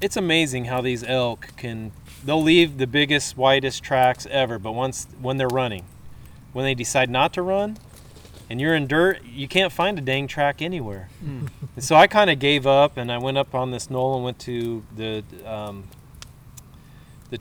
[0.00, 1.92] it's amazing how these elk can.
[2.24, 5.84] They'll leave the biggest, widest tracks ever, but once when they're running,
[6.52, 7.76] when they decide not to run,
[8.50, 11.08] and you're in dirt, you can't find a dang track anywhere.
[11.74, 14.24] And so I kind of gave up, and I went up on this knoll and
[14.24, 15.84] went to the um,
[17.30, 17.38] the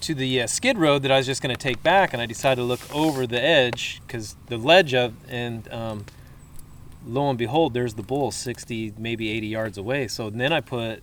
[0.00, 2.26] to the uh, skid road that I was just going to take back, and I
[2.26, 6.06] decided to look over the edge because the ledge of and um,
[7.04, 10.08] lo and behold, there's the bull 60, maybe 80 yards away.
[10.08, 11.02] So then I put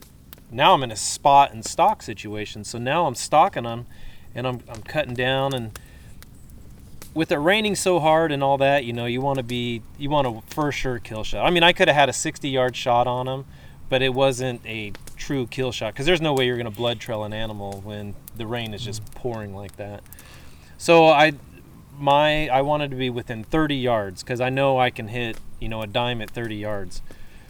[0.50, 2.63] now I'm in a spot and stalk situation.
[2.63, 3.86] So now I'm stalking them,
[4.34, 5.78] and I'm I'm cutting down and.
[7.15, 10.12] With it raining so hard and all that, you know, you want to be, you
[10.12, 11.43] want a for sure kill shot.
[11.43, 13.45] I mean, I could have had a 60 yard shot on him,
[13.89, 16.99] but it wasn't a true kill shot because there's no way you're going to blood
[16.99, 19.19] trail an animal when the rain is just mm-hmm.
[19.19, 20.04] pouring like that.
[20.78, 21.34] So I,
[21.97, 25.69] my, I wanted to be within 30 yards because I know I can hit, you
[25.69, 27.01] know, a dime at 30 yards.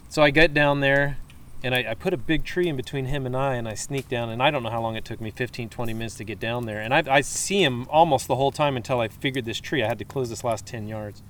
[0.10, 1.18] So I get down there
[1.66, 4.08] and I, I put a big tree in between him and I and I sneak
[4.08, 6.40] down and I don't know how long it took me 15, 20 minutes to get
[6.40, 6.80] down there.
[6.80, 9.82] And I, I see him almost the whole time until I figured this tree.
[9.82, 11.24] I had to close this last 10 yards.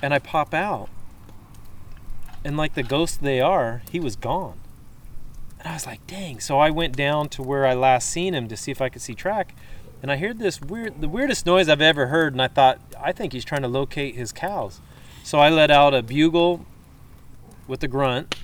[0.00, 0.88] And I pop out.
[2.44, 4.60] And like the ghosts they are, he was gone.
[5.58, 6.38] And I was like, dang.
[6.38, 9.02] So I went down to where I last seen him to see if I could
[9.02, 9.56] see track.
[10.00, 12.34] And I heard this weird, the weirdest noise I've ever heard.
[12.34, 14.80] And I thought, I think he's trying to locate his cows.
[15.24, 16.64] So I let out a bugle
[17.66, 18.36] with a grunt.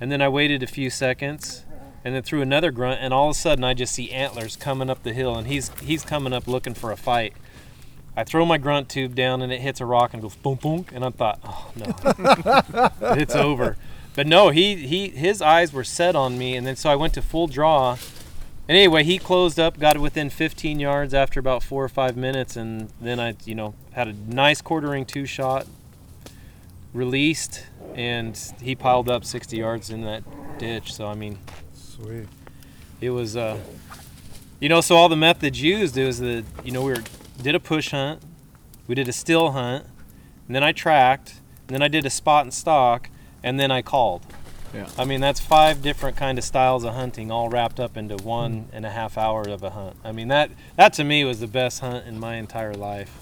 [0.00, 1.64] And then I waited a few seconds
[2.04, 3.00] and then threw another grunt.
[3.00, 5.36] And all of a sudden, I just see antlers coming up the hill.
[5.36, 7.32] And he's, he's coming up looking for a fight.
[8.16, 10.86] I throw my grunt tube down and it hits a rock and goes boom boom
[10.92, 13.76] and I thought, oh no, it's over.
[14.14, 17.12] But no, he he his eyes were set on me and then so I went
[17.14, 17.98] to full draw.
[18.68, 22.16] And anyway, he closed up, got it within 15 yards after about four or five
[22.16, 25.68] minutes, and then I, you know, had a nice quartering to shot,
[26.92, 27.64] released,
[27.96, 30.22] and he piled up 60 yards in that
[30.58, 30.92] ditch.
[30.94, 31.38] So I mean,
[31.74, 32.28] Sweet.
[33.00, 33.58] it was uh
[34.60, 37.02] you know so all the methods used it was that you know we were
[37.42, 38.22] did a push hunt
[38.86, 39.84] we did a still hunt
[40.46, 41.34] and then i tracked
[41.68, 43.10] and then i did a spot and stalk
[43.42, 44.22] and then i called
[44.74, 44.88] Yeah.
[44.98, 48.68] i mean that's five different kind of styles of hunting all wrapped up into one
[48.72, 51.46] and a half hour of a hunt i mean that that to me was the
[51.46, 53.12] best hunt in my entire life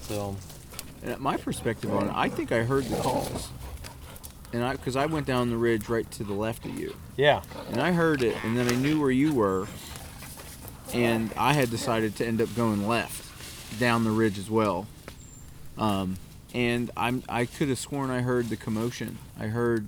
[0.00, 0.36] so
[1.02, 3.50] And my perspective on it, I think I heard the calls.
[4.56, 7.42] And I, because I went down the ridge right to the left of you, yeah
[7.70, 9.66] and I heard it, and then I knew where you were,
[10.94, 13.22] and I had decided to end up going left.
[13.78, 14.86] down the ridge as well.
[15.76, 16.16] Um,
[16.54, 19.18] and I'm I could have sworn I heard the commotion.
[19.38, 19.86] I heard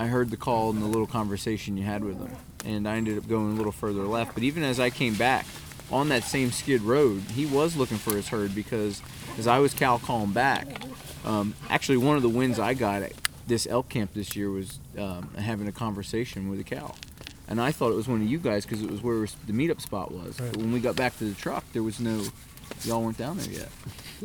[0.00, 2.34] I heard the call and the little conversation you had with him.
[2.64, 4.34] And I ended up going a little further left.
[4.34, 5.46] But even as I came back
[5.92, 9.00] on that same skid road, he was looking for his herd because
[9.38, 10.66] as I was cow calling back,
[11.24, 13.02] um, actually one of the wins I got
[13.46, 16.94] this elk camp this year was um, having a conversation with a cow.
[17.48, 19.80] And I thought it was one of you guys because it was where the meetup
[19.80, 20.40] spot was.
[20.40, 20.50] Right.
[20.50, 22.24] But when we got back to the truck, there was no,
[22.82, 23.68] y'all weren't down there yet.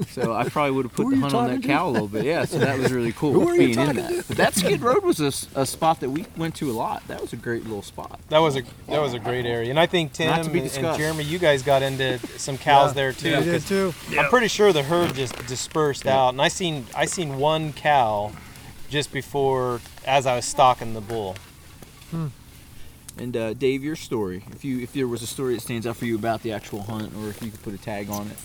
[0.09, 1.67] So I probably would have put the hunt on that to?
[1.67, 2.25] cow a little bit.
[2.25, 4.27] Yeah, so that was really cool Who being in talking that.
[4.27, 7.07] But that Skid Road was a spot that we went to a lot.
[7.09, 8.19] That was a great little spot.
[8.29, 10.51] That was a that was a great area, and I think Tim Not and, to
[10.53, 10.97] be and discussed.
[10.97, 12.93] Jeremy, you guys got into some cows Yeah.
[12.93, 13.37] there too.
[13.37, 13.93] We did 'cause too.
[14.17, 18.31] I'm pretty sure the herd just dispersed out, and I seen I seen one cow
[18.91, 21.35] just before as I was stalking the bull.
[23.17, 24.43] And uh, Dave, your story.
[24.51, 26.83] If you if there was a story that stands out for you about the actual
[26.83, 28.37] hunt, or if you could put a tag on it.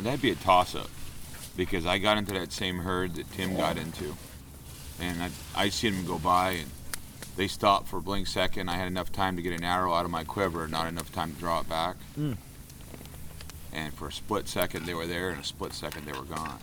[0.00, 0.88] That'd be a toss up
[1.56, 4.14] because I got into that same herd that Tim got into.
[5.00, 6.70] And I, I seen them go by and
[7.36, 8.68] they stopped for a blink second.
[8.68, 11.32] I had enough time to get an arrow out of my quiver, not enough time
[11.32, 11.96] to draw it back.
[12.18, 12.36] Mm.
[13.72, 16.58] And for a split second they were there, and a split second they were gone.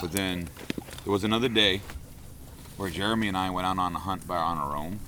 [0.00, 0.48] But then
[1.04, 1.80] there was another day
[2.76, 5.00] where Jeremy and I went out on a hunt by on our own,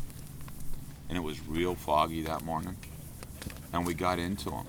[1.09, 2.76] and it was real foggy that morning,
[3.72, 4.66] and we got into them,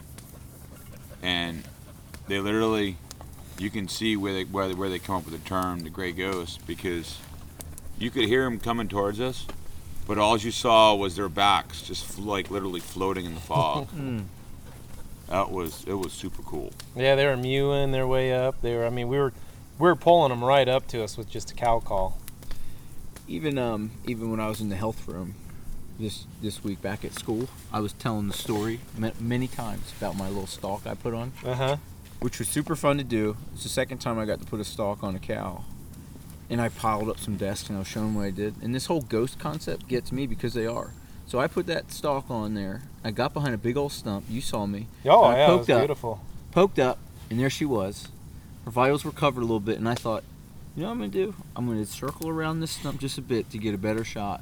[1.22, 1.64] and
[2.28, 2.98] they literally
[3.60, 6.12] you can see where they where, where they come up with the term the gray
[6.12, 7.20] ghost because
[8.00, 9.46] you could hear them coming towards us
[10.08, 13.88] but all you saw was their backs just fl- like literally floating in the fog
[13.96, 14.24] Mm.
[15.30, 18.60] that was it was super cool Yeah, they were mewing their way up.
[18.62, 18.86] They were.
[18.86, 19.34] I mean, we were
[19.80, 22.18] we were pulling them right up to us with just a cow call.
[23.28, 25.36] Even um even when I was in the health room
[26.00, 28.80] this this week back at school, I was telling the story
[29.20, 31.32] many times about my little stalk I put on.
[31.46, 31.78] Uh huh.
[32.20, 33.38] which was super fun to do.
[33.54, 35.64] It's the second time I got to put a stalk on a cow.
[36.50, 38.56] And I piled up some desks and I was showing what I did.
[38.62, 40.92] And this whole ghost concept gets me because they are.
[41.26, 42.84] So I put that stalk on there.
[43.04, 44.26] I got behind a big old stump.
[44.30, 44.88] You saw me.
[45.06, 45.82] Oh I yeah, it was poked up.
[45.82, 46.22] beautiful.
[46.52, 48.10] Poked up, and there she was.
[48.66, 50.24] Her vitals were covered a little bit, and I thought,
[50.76, 51.36] you know what I'm gonna do?
[51.56, 54.42] I'm gonna circle around this stump just a bit to get a better shot.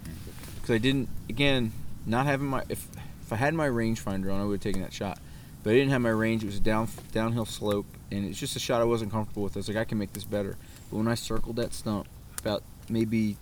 [0.56, 1.74] Because I didn't, again,
[2.06, 2.88] not having my if
[3.22, 5.20] if I had my rangefinder on, I would have taken that shot.
[5.64, 6.44] But I didn't have my range.
[6.44, 9.56] It was a down downhill slope, and it's just a shot I wasn't comfortable with.
[9.56, 10.58] I was like, I can make this better.
[10.90, 12.08] But when I circled that stump,
[12.40, 13.38] about maybe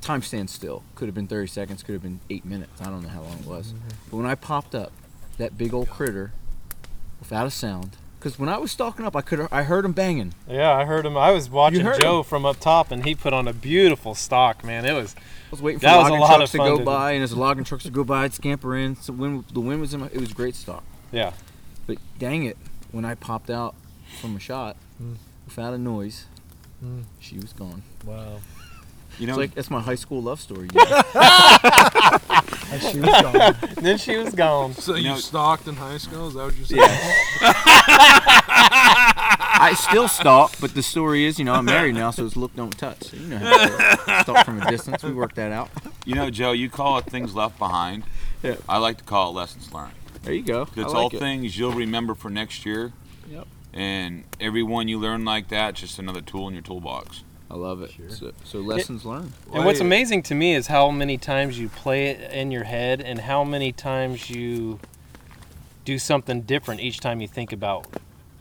[0.00, 0.82] time stands still.
[0.94, 1.82] Could have been 30 seconds.
[1.82, 2.80] Could have been eight minutes.
[2.80, 3.68] I don't know how long it was.
[3.68, 3.88] Mm-hmm.
[4.10, 4.92] But when I popped up,
[5.38, 6.32] that big old critter,
[7.18, 10.34] without a sound, because when I was stalking up, I could I heard him banging.
[10.46, 11.16] Yeah, I heard him.
[11.16, 14.62] I was watching Joe from up top, and he put on a beautiful stalk.
[14.62, 15.16] Man, it was.
[15.16, 17.64] I was waiting for That logging trucks to go to by, and as the logging
[17.64, 18.94] trucks to go by, I'd scamper in.
[18.96, 20.84] So when the wind was in my, it was great stalk.
[21.10, 21.32] Yeah.
[21.86, 22.56] But dang it,
[22.92, 23.74] when I popped out
[24.20, 25.16] from a shot, Mm.
[25.46, 26.26] without a noise,
[26.84, 27.04] Mm.
[27.18, 27.82] she was gone.
[28.04, 28.40] Wow.
[29.20, 30.68] You know It's like that's my high school love story.
[32.72, 33.56] And she was gone.
[33.82, 34.74] then she was gone.
[34.74, 36.28] So you, know- stalked in high school?
[36.28, 36.80] Is that what you're saying?
[39.62, 42.54] I still stalk, but the story is, you know, I'm married now, so it's look,
[42.56, 43.02] don't touch.
[43.04, 45.02] So you know how to stalk from a distance.
[45.02, 45.68] We worked that out.
[46.06, 48.04] you know joe you call it things left behind
[48.42, 48.54] Yeah.
[48.68, 50.62] i like to call it lessons learned There you go.
[50.62, 51.18] It's like all it.
[51.18, 52.92] things you'll remember for next year
[53.30, 53.46] Yep.
[53.74, 57.82] and every one you learn like that just another tool in your toolbox I love
[57.82, 57.92] it.
[58.10, 59.32] So, so lessons learned.
[59.52, 63.00] And what's amazing to me is how many times you play it in your head,
[63.00, 64.78] and how many times you
[65.84, 67.86] do something different each time you think about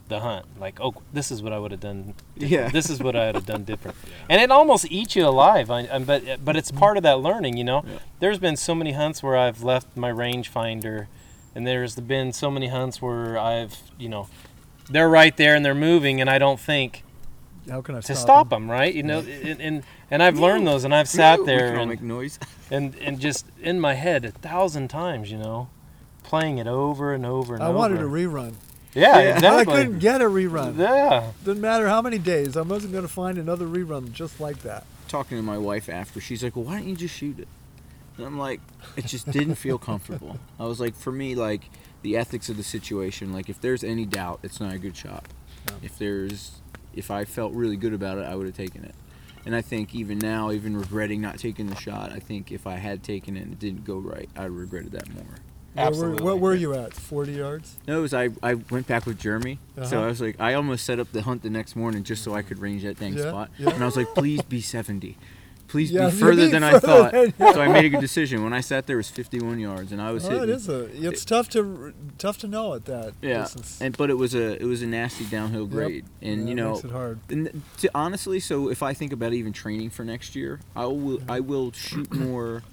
[0.10, 0.46] the hunt.
[0.60, 2.14] Like, oh, this is what I would have done.
[2.36, 2.52] different.
[2.52, 2.70] Yeah.
[2.70, 3.98] This is what I would have done different.
[4.04, 4.12] yeah.
[4.30, 5.72] And it almost eats you alive.
[5.72, 7.84] I, I, but but it's part of that learning, you know.
[7.88, 8.00] Yeah.
[8.20, 11.08] There's been so many hunts where I've left my rangefinder,
[11.56, 14.28] and there's been so many hunts where I've, you know,
[14.90, 17.04] they're right there and they're moving, and I don't think
[17.70, 18.68] How can I to stop, stop him?
[18.68, 18.94] them, right?
[18.94, 22.40] You know, and, and and I've learned those, and I've sat there and make noise.
[22.72, 25.70] and and just in my head a thousand times, you know,
[26.24, 27.68] playing it over and over and over.
[27.68, 27.78] I over.
[27.78, 28.56] wanted a rerun.
[28.94, 29.34] yeah, Yeah.
[29.36, 29.74] exactly.
[29.74, 30.78] I couldn't get a rerun.
[30.78, 32.58] yeah, Didn't matter how many days.
[32.58, 34.86] I wasn't going to find another rerun just like that.
[35.08, 37.48] Talking to my wife after, she's like, "Well, why don't you just shoot it?"
[38.18, 38.60] And I'm like,
[38.96, 41.64] "It just didn't feel comfortable." I was like, "For me, like
[42.02, 45.26] the ethics of the situation, like if there's any doubt, it's not a good shot.
[45.68, 45.74] Yeah.
[45.84, 46.59] If there's,
[46.94, 48.96] if I felt really good about it, I would have taken it."
[49.46, 52.76] And I think even now, even regretting not taking the shot, I think if I
[52.76, 55.24] had taken it and it didn't go right, I regretted that more.
[55.74, 56.24] Where were, Absolutely.
[56.26, 56.94] what were you at?
[56.94, 57.78] 40 yards?
[57.88, 59.60] No, it was I, I went back with Jeremy.
[59.78, 60.00] So Uh-huh.
[60.02, 62.42] I was like, I almost set up the hunt the next morning just so I
[62.42, 63.50] could range that dang Yeah, spot.
[63.58, 63.70] yeah.
[63.70, 65.16] And I was like, please be 70.
[65.70, 67.12] Please Yeah, be further than I thought.
[67.14, 68.44] than- so I made a good decision.
[68.44, 70.44] When I sat there, it was 51 yards, and I was Oh, hitting.
[70.44, 70.86] it is a.
[71.08, 73.80] It's tough to tough to know at that Yeah, distance.
[73.82, 76.72] and but it was a it was a nasty downhill grade, and Yeah, you know,
[76.74, 77.20] makes it hard.
[77.30, 81.22] and to, honestly, so if I think about even training for next year, I will
[81.30, 82.64] I will shoot more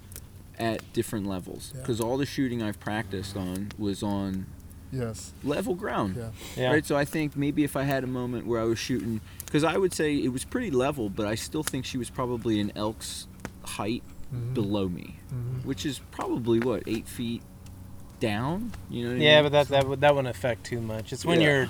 [0.59, 1.83] at different levels Yeah.
[1.83, 4.47] because all the shooting I've practiced on was on
[4.93, 5.33] Yes.
[5.45, 6.17] level ground.
[6.17, 6.29] Yeah.
[6.57, 6.71] Yeah.
[6.73, 9.65] Right, so I think maybe if I had a moment where I was shooting, because
[9.65, 12.73] I would say it was pretty level, but I still think she was probably an
[12.77, 13.27] elk's
[13.65, 14.03] height
[14.35, 14.55] Mhm.
[14.55, 15.65] below me, Mhm.
[15.65, 17.43] which is probably what eight feet
[18.21, 18.73] down.
[18.91, 19.09] You know?
[19.11, 19.45] What I Yeah, mean?
[19.45, 21.13] but that that would that wouldn't affect too much.
[21.13, 21.47] It's when Yeah.
[21.49, 21.69] you're,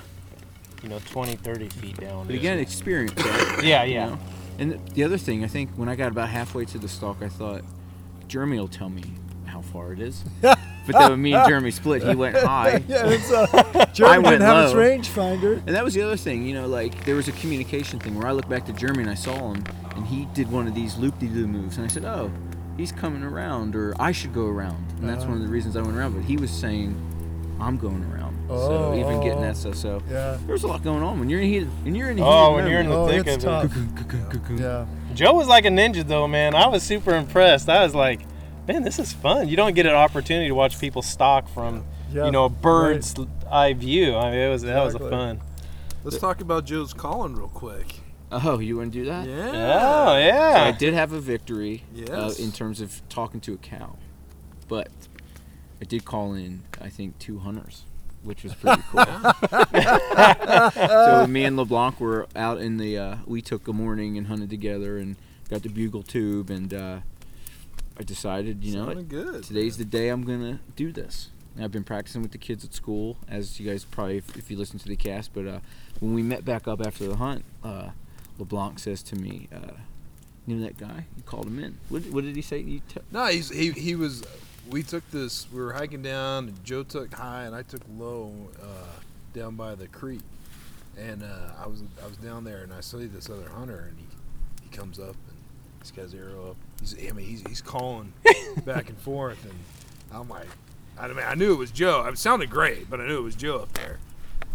[0.83, 2.27] you know, 20, 30 feet down.
[2.27, 3.15] But again, experience.
[3.17, 3.65] Right?
[3.65, 4.07] Yeah, you yeah.
[4.11, 4.19] know?
[4.59, 7.29] And the other thing, I think when I got about halfway to the stalk, I
[7.29, 7.63] thought
[8.29, 9.03] Jeremy will tell me
[9.47, 10.23] how far it is.
[10.87, 12.83] but then when me and Jeremy split, he went high.
[12.89, 14.81] yeah, it's uh, Jeremy went didn't have his low.
[14.81, 15.57] rangefinder.
[15.67, 18.27] And that was the other thing, you know, like there was a communication thing where
[18.27, 19.65] I looked back to Jeremy and I saw him,
[19.97, 22.31] and he did one of these loop-de-loo moves, and I said, "Oh,
[22.77, 25.83] he's coming around, or I should go around." And that's one of the reasons I
[25.83, 26.13] went around.
[26.15, 26.95] But he was saying,
[27.61, 29.43] "I'm going around." so even getting Oh.
[29.43, 30.39] that stuff, so Yeah.
[30.47, 31.65] there's a lot going on when you're in heat.
[31.83, 32.95] When you're in the heat Oh, of when you're in the.
[32.97, 33.71] Oh, thick it's of it.
[33.75, 34.61] tough.
[34.61, 34.87] Yeah.
[35.15, 36.55] Joe was like a ninja though, man.
[36.55, 37.69] I was super impressed.
[37.69, 38.21] I was like,
[38.67, 39.49] man, this is fun.
[39.49, 43.15] You don't get an opportunity to watch people stalk from, Yeah, you know, a bird's
[43.51, 44.17] eye view.
[44.17, 45.41] I mean, it was that was a fun.
[46.05, 48.01] Let's talk about Joe's calling real quick.
[48.31, 49.27] Oh, you want to do that?
[49.27, 49.51] Yeah.
[49.53, 53.97] Oh So I did have a victory uh, in terms of talking to a cow,
[54.69, 54.89] but
[55.81, 57.85] I did call in I think two hunters,
[58.23, 59.05] which was pretty cool.
[60.73, 62.99] so me and LeBlanc were out in the.
[62.99, 65.17] Uh, we took a morning and hunted together and
[65.49, 66.99] got the bugle tube and uh,
[67.99, 69.45] I decided you know good.
[69.45, 71.31] today's the day I'm gonna do this.
[71.55, 74.51] And I've been practicing with the kids at school, as you guys probably if, if
[74.51, 75.33] you listen to the cast.
[75.33, 75.59] But uh,
[76.01, 77.91] when we met back up after the hunt, uh,
[78.39, 79.49] LeBlanc says to me.
[79.55, 79.73] Uh,
[80.47, 81.07] you know that guy?
[81.17, 81.79] You called him in.
[81.89, 82.59] What, what did he say?
[82.59, 84.23] You t- No, he's he he was.
[84.71, 85.47] We took this.
[85.53, 88.33] We were hiking down, and Joe took high, and I took low,
[88.63, 89.01] uh,
[89.33, 90.21] down by the creek.
[90.97, 93.99] And uh, I was I was down there, and I saw this other hunter, and
[93.99, 94.07] he
[94.63, 95.17] he comes up,
[95.89, 96.57] and he's got his arrow up.
[96.81, 98.13] He's I mean he's he's calling
[98.65, 99.55] back and forth, and
[100.13, 100.47] I'm like,
[100.99, 102.05] I mean I knew it was Joe.
[102.07, 103.99] It sounded great, but I knew it was Joe up there.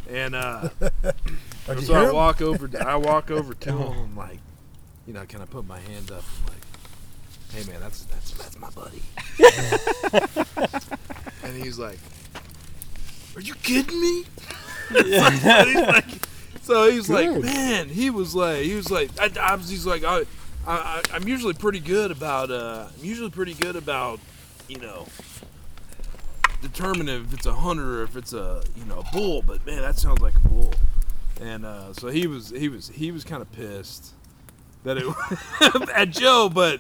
[0.10, 0.70] And uh,
[1.82, 2.16] so I him?
[2.16, 2.70] walk over.
[2.84, 4.40] I walk over to him, and like,
[5.08, 8.60] you know, kind of put my hand up, and like, hey man, that's that's that's
[8.60, 9.02] my buddy.
[11.44, 12.00] and he's like,
[13.36, 14.26] "Are you kidding me?"
[14.92, 16.06] Like- he's like-
[16.64, 20.04] so he's like, "Man," he was like, he was like, I, I was, he's like,
[20.04, 20.24] I,
[20.68, 24.20] I, I'm usually pretty good about, uh, I'm usually pretty good about,
[24.68, 25.08] you know,
[26.62, 29.42] determining if it's a hunter or if it's a, you know, a bull.
[29.42, 30.74] But man, that sounds like a bull.
[31.40, 34.14] And uh, so he was, he was, he was kind of pissed
[34.84, 36.80] that it at Joe, but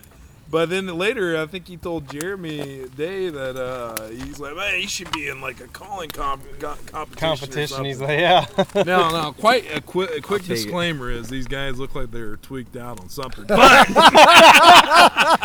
[0.51, 4.87] but then later I think he told Jeremy Day that uh, he's like, man, he
[4.87, 7.15] should be in like a calling comp- competition.
[7.15, 7.85] Competition.
[7.85, 8.45] He's like, yeah.
[8.75, 9.33] no, no.
[9.39, 10.55] Quite a, qui- a quick take it.
[10.55, 13.45] disclaimer is these guys look like they're tweaked out on something.
[13.61, 13.87] But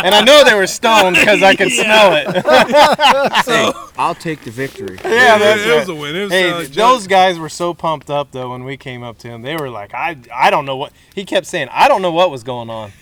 [0.05, 2.45] and I know they were stoned because I could smell it.
[3.47, 4.99] hey, I'll take the victory.
[5.05, 5.97] yeah, that's it, was right.
[5.97, 6.17] a win.
[6.17, 9.03] It was, Hey, uh, th- those guys were so pumped up though when we came
[9.03, 9.43] up to him.
[9.43, 12.31] They were like, "I, I don't know what." He kept saying, "I don't know what
[12.31, 12.93] was going on."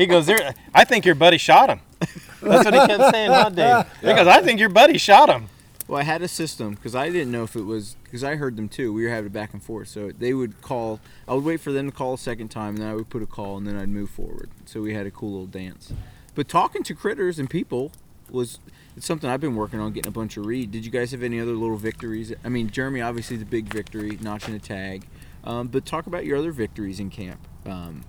[0.00, 1.80] He goes, "There, I think your buddy shot him."
[2.40, 3.84] That's what he kept saying, huh, Dave?
[4.00, 5.48] Because I think your buddy shot him.
[5.86, 8.56] Well, I had a system because I didn't know if it was because I heard
[8.56, 8.92] them too.
[8.94, 11.00] We were having a back and forth, so they would call.
[11.28, 13.22] I would wait for them to call a second time, and then I would put
[13.22, 14.48] a call, and then I'd move forward.
[14.64, 15.92] So we had a cool little dance.
[16.34, 17.92] But talking to critters and people
[18.30, 18.58] was
[18.96, 20.70] it's something I've been working on getting a bunch of read.
[20.70, 22.32] Did you guys have any other little victories?
[22.42, 25.06] I mean, Jeremy obviously the big victory, notching a tag.
[25.44, 27.40] Um, but talk about your other victories in camp.
[27.66, 28.04] Um,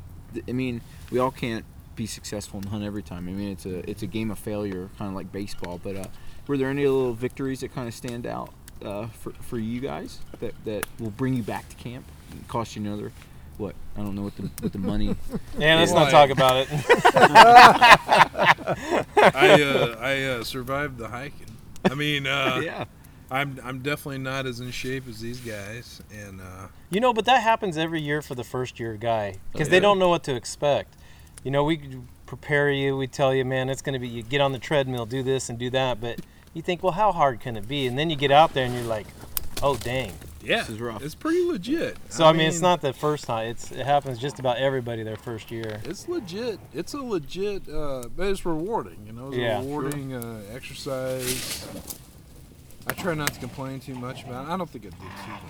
[0.47, 1.65] I mean, we all can't
[2.01, 3.27] be successful and hunt every time.
[3.27, 5.79] I mean, it's a it's a game of failure, kind of like baseball.
[5.83, 6.05] But uh,
[6.47, 8.49] were there any little victories that kind of stand out
[8.83, 12.75] uh, for, for you guys that, that will bring you back to camp and cost
[12.75, 13.11] you another
[13.57, 15.15] what I don't know what the what the money
[15.59, 16.67] Yeah, let's not talk about it.
[19.35, 21.55] I uh, I uh, survived the hiking.
[21.85, 22.85] I mean, uh, yeah
[23.31, 27.25] I'm I'm definitely not as in shape as these guys, and uh, You know, but
[27.25, 30.23] that happens every year for the first year guy because Oh, they don't know what
[30.23, 30.95] to expect.
[31.43, 31.81] You know, we
[32.25, 35.05] prepare you, we tell you, man, it's going to be you get on the treadmill,
[35.05, 36.19] do this and do that, but
[36.53, 37.87] you think, well, how hard can it be?
[37.87, 39.07] And then you get out there and you're like,
[39.63, 40.11] oh dang.
[40.43, 41.01] yeah, This is rough.
[41.03, 41.97] It's pretty legit.
[42.09, 43.47] So I, mean, it's not the first time.
[43.49, 45.81] It's it happens just about everybody their first year.
[45.83, 46.59] It's legit.
[46.73, 48.97] It's a legit, uh, but it's rewarding.
[49.05, 51.67] You know, it's Yeah, a rewarding uh, exercise.
[52.87, 54.47] I try not to complain too much about.
[54.47, 54.51] it.
[54.51, 55.43] I don't think I did too much,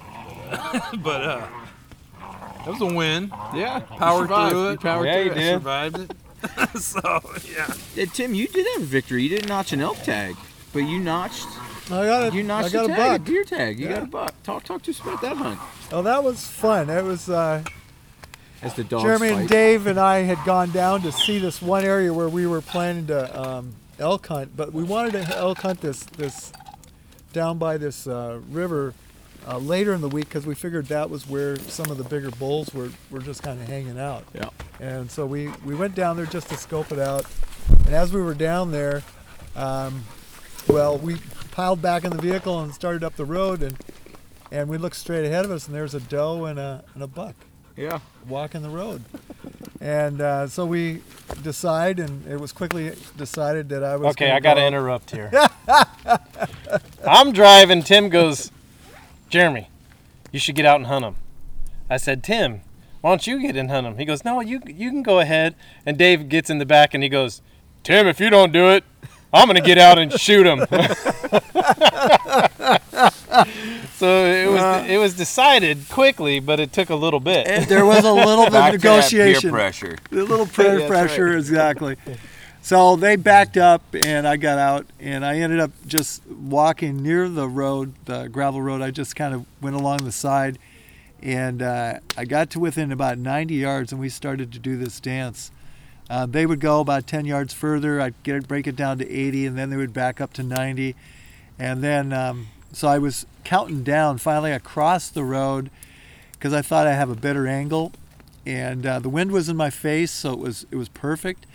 [0.52, 1.48] but uh, but uh,
[2.66, 3.32] that was a win.
[3.54, 4.52] yeah Powered survived.
[4.52, 4.82] through You it.
[4.82, 5.36] powered Yeah, through you it.
[5.36, 5.54] did.
[5.54, 6.12] Survived it.
[6.82, 7.22] so
[7.54, 9.24] yeah, Yeah, Tim, you did have a victory.
[9.24, 10.36] You didn't notch an elk tag,
[10.74, 11.48] but you notched
[11.92, 13.28] I got a, you I notched got a a tag, a buck.
[13.28, 13.80] deer tag.
[13.80, 14.44] You got a buck.
[14.44, 15.60] Talk talk to us about that hunt.
[15.92, 16.90] Oh, that was fun.
[16.90, 17.64] It was uh,
[18.62, 19.40] As the dogs Jeremy fight.
[19.42, 22.62] and Dave and I had gone down to see this one area where we were
[22.62, 26.52] planning to um, elk hunt, but we wanted to elk hunt this this
[27.34, 28.94] down by this uh, river
[29.48, 32.32] uh, later in the week because we figured that was where some of the bigger
[32.32, 34.24] bulls were, were just kind of hanging out.
[34.34, 34.50] Yeah.
[34.80, 37.26] And so we, we went down there just to scope it out.
[37.86, 39.04] And as we were down there,
[39.56, 40.04] um,
[40.68, 41.18] well, we
[41.52, 43.78] piled back in the vehicle and started up the road, and
[44.52, 47.08] and we looked straight ahead of us, and there's a doe and a and a
[47.08, 47.36] buck
[47.78, 48.00] Yeah.
[48.28, 49.04] walking the road.
[49.80, 51.02] And uh, so we
[51.42, 54.12] decide, and it was quickly decided that I was.
[54.12, 55.32] Okay, I got to interrupt here.
[57.08, 57.82] I'm driving.
[57.84, 58.52] Tim goes,
[59.32, 59.70] Jeremy,
[60.34, 61.16] you should get out and hunt them.
[61.90, 62.62] I said, Tim,
[63.00, 63.98] why don't you get and hunt them?
[63.98, 65.56] He goes, No, you you can go ahead.
[65.86, 67.42] And Dave gets in the back and he goes,
[67.84, 68.84] Tim, if you don't do it,
[69.34, 70.60] I'm gonna get out and shoot him.
[73.94, 74.86] so it was uh.
[74.88, 77.70] it was decided quickly, but it took a little bit.
[77.70, 79.50] There was a little bit of to that peer negotiation.
[79.50, 79.98] pressure.
[80.12, 81.96] a little peer That's pressure, exactly.
[82.64, 87.28] So they backed up, and I got out, and I ended up just walking near
[87.28, 88.84] the road, the gravel road.
[88.84, 90.60] I just kind of went along the side,
[91.24, 95.00] and uh, I got to within about 90 yards, and we started to do this
[95.00, 95.52] dance.
[96.08, 98.00] Uh, they would go about 10 yards further.
[98.00, 100.44] I'd get it, break it down to 80, and then they would back up to
[100.44, 100.96] 90,
[101.58, 104.20] and then um, so I was counting down.
[104.20, 105.72] Finally, I crossed the road
[106.34, 107.92] because I thought I have a better angle,
[108.46, 111.48] and uh, the wind was in my face, so it was it was perfect.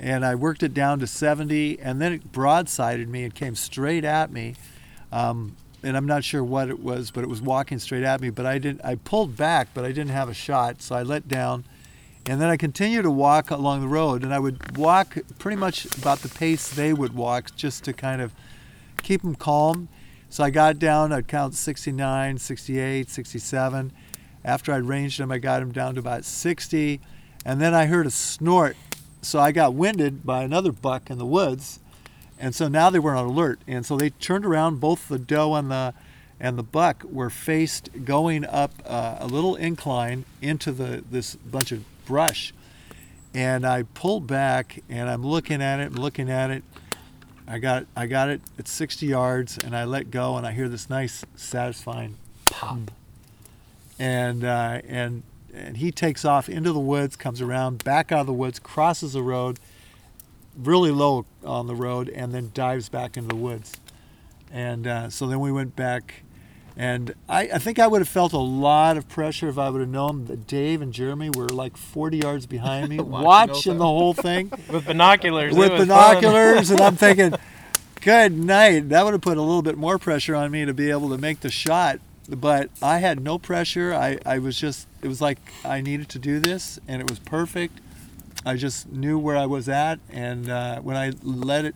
[0.00, 3.24] And I worked it down to 70, and then it broadsided me.
[3.24, 4.54] It came straight at me,
[5.12, 8.30] um, and I'm not sure what it was, but it was walking straight at me.
[8.30, 8.82] But I didn't.
[8.82, 11.64] I pulled back, but I didn't have a shot, so I let down,
[12.24, 15.84] and then I continued to walk along the road, and I would walk pretty much
[15.98, 18.32] about the pace they would walk, just to kind of
[19.02, 19.88] keep them calm.
[20.30, 21.12] So I got down.
[21.12, 23.92] I'd count 69, 68, 67.
[24.44, 27.00] After I'd ranged them, I got them down to about 60,
[27.44, 28.76] and then I heard a snort.
[29.22, 31.78] So I got winded by another buck in the woods,
[32.38, 33.60] and so now they were on alert.
[33.66, 34.80] And so they turned around.
[34.80, 35.94] Both the doe and the
[36.40, 41.70] and the buck were faced going up uh, a little incline into the this bunch
[41.70, 42.54] of brush.
[43.34, 46.64] And I pulled back, and I'm looking at it, I'm looking at it.
[47.46, 50.68] I got I got it at 60 yards, and I let go, and I hear
[50.68, 52.16] this nice, satisfying
[52.46, 52.90] pop.
[53.98, 55.22] And uh, and
[55.54, 59.12] and he takes off into the woods, comes around back out of the woods, crosses
[59.14, 59.58] the road,
[60.56, 63.78] really low on the road, and then dives back into the woods.
[64.52, 66.22] And uh, so then we went back,
[66.76, 69.80] and I, I think I would have felt a lot of pressure if I would
[69.80, 73.78] have known that Dave and Jeremy were like 40 yards behind me, Watching watching, the
[73.78, 75.54] the whole thing With binoculars.
[75.54, 77.34] with binoculars, and I'm thinking,
[78.00, 78.88] good night.
[78.88, 81.18] That would have put a little bit more pressure on me to be able to
[81.18, 82.00] make the shot.
[82.30, 83.92] But I had no pressure.
[83.92, 87.18] I, I was just, it was like I needed to do this, and it was
[87.18, 87.80] perfect.
[88.46, 91.74] I just knew where I was at, and uh, when I let it,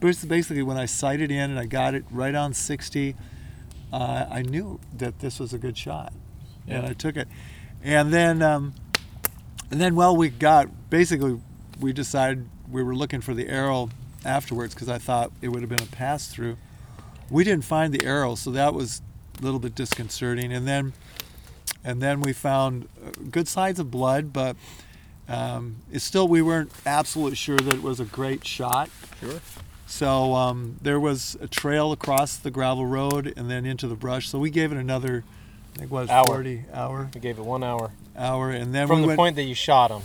[0.00, 3.14] basically when I sighted in and I got it right on 60,
[3.92, 6.12] uh, I knew that this was a good shot,
[6.66, 7.28] and I took it.
[7.82, 8.74] And then, um,
[9.70, 11.40] and then, well, we got basically
[11.80, 13.90] we decided we were looking for the arrow
[14.24, 16.56] afterwards because I thought it would have been a pass through.
[17.30, 19.02] We didn't find the arrow, so that was
[19.38, 20.52] a little bit disconcerting.
[20.52, 20.92] And then,
[21.84, 24.56] and then we found uh, good signs of blood, but
[25.28, 28.90] um, it's still we weren't absolutely sure that it was a great shot.
[29.20, 29.40] Sure.
[29.86, 34.28] So um, there was a trail across the gravel road and then into the brush.
[34.28, 35.24] So we gave it another,
[35.74, 36.24] I think what Hour.
[36.26, 39.18] 40 hour We gave it one hour hour, and then from we the went.
[39.18, 40.02] point that you shot him.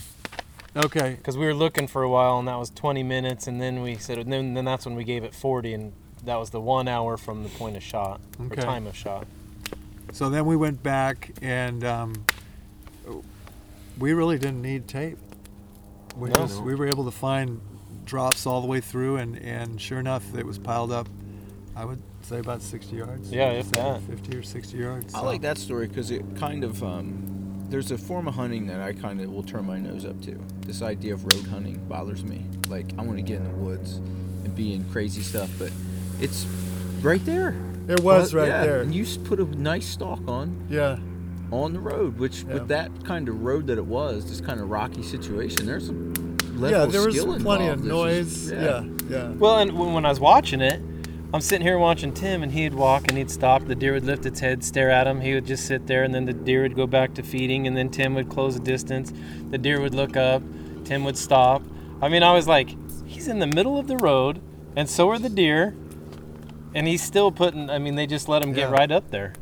[0.76, 3.82] Okay, because we were looking for a while and that was 20 minutes and then
[3.82, 5.94] we said and then, then that's when we gave it 40 and
[6.26, 8.62] that was the one hour from the point of shot Okay.
[8.62, 9.26] or time of shot
[10.12, 12.26] So then we went back and um,
[13.98, 15.18] we really didn't need tape.
[16.16, 16.36] We, No.
[16.36, 17.62] just, we were able to find
[18.06, 21.08] drops all the way through, and, and sure enough, it was piled up.
[21.76, 23.32] I would say about 60 yards.
[23.32, 24.02] Yeah, if that.
[24.02, 25.14] 50 or 60 yards.
[25.14, 28.82] I like that story because it kind of um, there's a form of hunting that
[28.82, 30.32] I kind of will turn my nose up to.
[30.62, 32.44] This idea of road hunting bothers me.
[32.68, 35.72] Like I want to get in the woods and be in crazy stuff, but
[36.22, 36.46] it's
[37.02, 37.56] right there.
[37.88, 38.82] It was Well, right yeah, there.
[38.82, 40.98] And you put a nice stalk on yeah.
[41.52, 42.56] on the road, which Yeah.
[42.56, 46.14] with that kind of road that it was, this kind of rocky situation, there's some
[46.56, 47.80] level Yeah, of there was plenty involved.
[47.80, 48.52] of There's just- noise.
[48.52, 49.30] yeah, yeah.
[49.40, 50.82] well and when when i was watching it
[51.34, 54.26] i'm sitting here watching tim and he'd walk and he'd stop the deer would lift
[54.26, 56.76] its head stare at him he would just sit there and then the deer would
[56.76, 59.14] go back to feeding and then tim would close the distance
[59.52, 60.44] the deer would look up
[60.84, 61.62] tim would stop
[62.02, 64.40] I mean, I was like, he's in the middle of the road,
[64.78, 65.76] and so are the deer,
[66.74, 67.70] and he's still putting.
[67.70, 68.76] I mean, they just let him get Yeah.
[68.76, 69.34] right up there.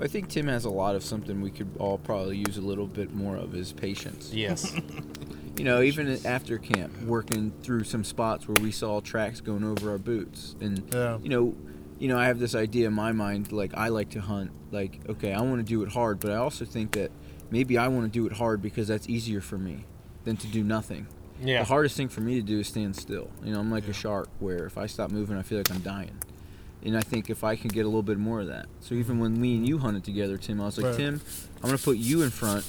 [0.00, 2.88] I think Tim has a lot of something we could all probably use a little
[2.88, 4.30] bit more of his patience.
[4.32, 4.74] Yes.
[5.56, 9.92] You know, even after camp, working through some spots where we saw tracks going over
[9.92, 11.18] our boots, and Yeah.
[11.22, 11.54] you know,
[12.00, 13.52] you know, I have this idea in my mind.
[13.52, 14.50] Like I like to hunt.
[14.72, 17.12] Like okay, I want to do it hard, but I also think that
[17.52, 19.84] maybe I want to do it hard because that's easier for me
[20.24, 21.06] than to do nothing.
[21.40, 21.60] yeah.
[21.60, 23.30] The hardest thing for me to do is stand still.
[23.44, 25.82] You know, I'm like a shark where if I stop moving, I feel like I'm
[25.82, 26.16] dying.
[26.84, 28.66] And I think if I can get a little bit more of that.
[28.80, 30.96] So even when me and you hunted together, Tim, I was like, Right.
[30.96, 31.20] Tim,
[31.62, 32.64] I'm gonna put you in front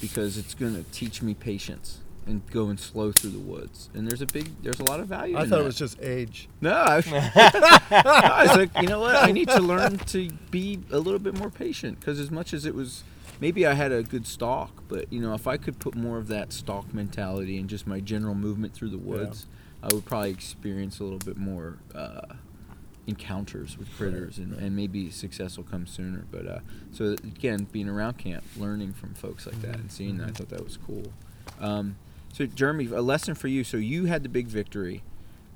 [0.00, 3.88] because it's gonna teach me patience and going slow through the woods.
[3.94, 5.36] And there's a big, there's a lot of value.
[5.36, 5.62] I in thought that.
[5.62, 6.48] it was just age.
[6.60, 7.02] No, I,
[7.90, 9.16] I was like, you know what?
[9.16, 12.66] I need to learn to be a little bit more patient because as much as
[12.66, 13.04] it was,
[13.40, 16.28] maybe I had a good stalk, but you know, if I could put more of
[16.28, 19.46] that stalk mentality and just my general movement through the woods,
[19.82, 22.22] I would probably experience a little bit more uh,
[23.06, 26.24] encounters with critters, and, and maybe success will come sooner.
[26.30, 26.58] But uh,
[26.92, 30.48] so again, being around camp, learning from folks like that, and seeing that, I thought
[30.50, 31.12] that was cool.
[31.60, 31.96] Um,
[32.32, 33.64] so Jeremy, a lesson for you.
[33.64, 35.02] So you had the big victory,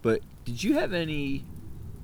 [0.03, 1.45] but did you have any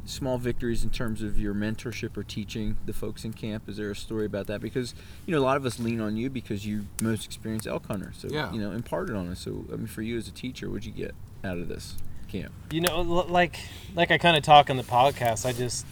[0.04, 3.68] small victories in terms of your mentorship or teaching the folks in camp?
[3.68, 4.60] Is there a story about that?
[4.60, 4.94] Because
[5.26, 8.12] you know a lot of us lean on you because you're most experienced elk hunter.
[8.16, 8.52] So Yeah.
[8.52, 9.40] you know imparted on us.
[9.40, 11.96] So I mean, for you as a teacher, what'd you get out of this
[12.42, 12.52] camp?
[12.70, 13.58] You know, like
[13.94, 15.46] like I kind of talk on the podcast.
[15.46, 15.86] I just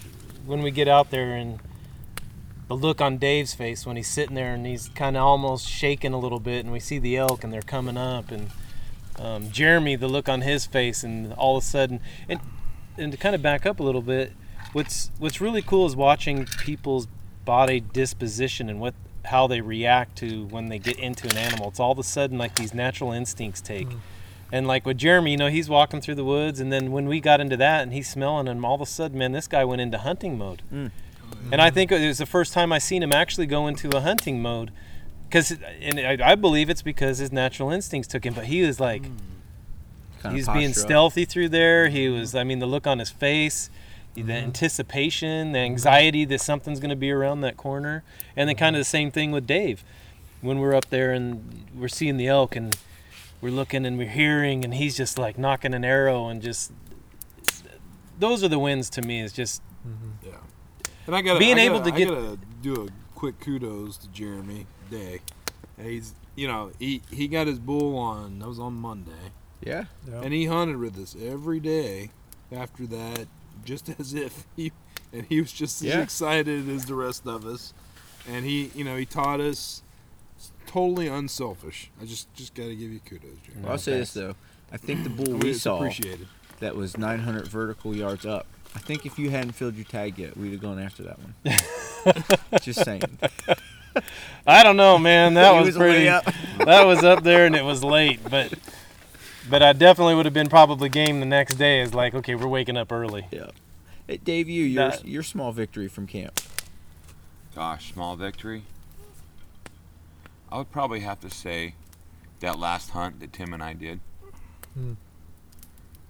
[0.47, 1.61] when we get out there and
[2.69, 6.13] the look on Dave's face when he's sitting there and he's kind of almost shaking
[6.13, 8.51] a little bit, and we see the elk and they're coming up, and
[9.19, 12.41] um, Jeremy, the look on his face, and all of a sudden, and
[12.97, 14.33] and to kind of back up a little bit,
[14.73, 17.07] what's what's really cool is watching people's
[17.45, 18.95] body disposition and what
[19.27, 21.69] how they react to when they get into an animal.
[21.69, 23.89] It's all of a sudden like these natural instincts take.
[24.55, 27.19] And like with Jeremy, you know, he's walking through the woods, and then when we
[27.19, 29.81] got into that, and he's smelling them, all of a sudden, man, this guy went
[29.81, 30.63] into hunting mode.
[30.73, 30.93] Mm.
[31.51, 34.01] And I think it was the first time I seen him actually go into a
[34.01, 34.71] hunting mode,
[35.27, 38.33] because, and I, I believe it's because his natural instincts took him.
[38.33, 39.17] But he was like, mm.
[40.21, 40.87] Kind he's of being posture up?
[40.87, 41.89] stealthy through there.
[41.89, 42.21] He mm-hmm.
[42.21, 43.71] was, I mean, the look on his face,
[44.15, 44.31] the mm-hmm.
[44.31, 45.65] anticipation, the mm-hmm.
[45.65, 48.05] anxiety that something's going to be around that corner,
[48.37, 49.83] and then kind of the same thing with Dave.
[50.43, 52.77] When we're up there and we're seeing the elk and
[53.45, 56.73] we're looking and we're hearing, and he's just like nocking an arrow and just.
[58.19, 59.21] Those are the wins to me.
[59.21, 60.27] Is just mm-hmm.
[60.29, 60.39] Yeah.
[61.07, 63.99] And I got Being I able gotta, to get- I gotta do a quick kudos
[63.99, 65.21] to Jeremy Day.
[65.81, 69.33] He's you know he he got his bull on that was on Monday,
[69.63, 69.85] Yeah.
[70.09, 70.23] Yeah.
[70.23, 72.11] and he hunted with us every day
[72.51, 73.27] after that,
[73.65, 74.73] just as if he
[75.13, 76.01] and he was just as Yeah.
[76.01, 77.75] excited as the rest of us,
[78.27, 79.83] and he you know he taught us
[80.75, 81.91] totally unselfish.
[82.03, 83.63] I just just got to give you kudos, Jeremy.
[83.63, 84.35] Well, I'll say this though.
[84.73, 85.89] I think the bull we saw
[86.59, 88.47] that was 900 vertical yards up.
[88.75, 91.35] I think if you hadn't filled your tag yet, we'd have gone after that one.
[92.63, 93.03] Just saying.
[94.45, 95.35] I don't know, man.
[95.35, 96.09] That He was, pretty.
[96.09, 96.25] up.
[96.59, 98.53] that was up there and it was late, but
[99.49, 101.83] but I definitely would have been probably game the next day.
[101.83, 103.29] Is like, okay, we're waking up early.
[103.31, 103.51] Yeah.
[104.09, 106.41] Hey, Dave, you your That- your small victory from camp.
[107.55, 108.65] Gosh, small victory.
[110.55, 111.75] I would probably have to say
[112.39, 113.99] that last hunt that Tim and I did.
[114.75, 114.93] Hmm.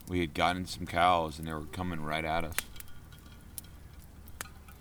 [0.07, 2.57] We had gotten some cows and they were coming right at us.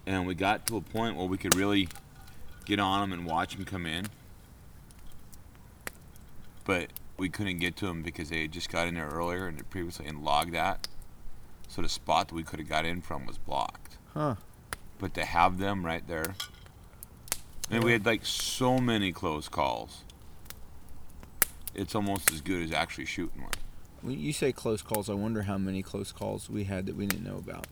[0.06, 1.88] And we got to a point where we could really
[2.66, 4.08] get on them and watch them come in.
[6.66, 9.70] But we couldn't get to them because they had just got in there earlier and
[9.70, 10.90] previously and logged that.
[11.70, 14.36] So the spot that we could have got in from was blocked Huh.
[15.00, 16.36] but to have them right there.
[17.76, 20.02] And we had like so many close calls.
[21.76, 23.52] It's almost as good as actually shooting one.
[24.02, 27.06] When you say close calls, I wonder how many close calls we had that we
[27.08, 27.68] didn't know about.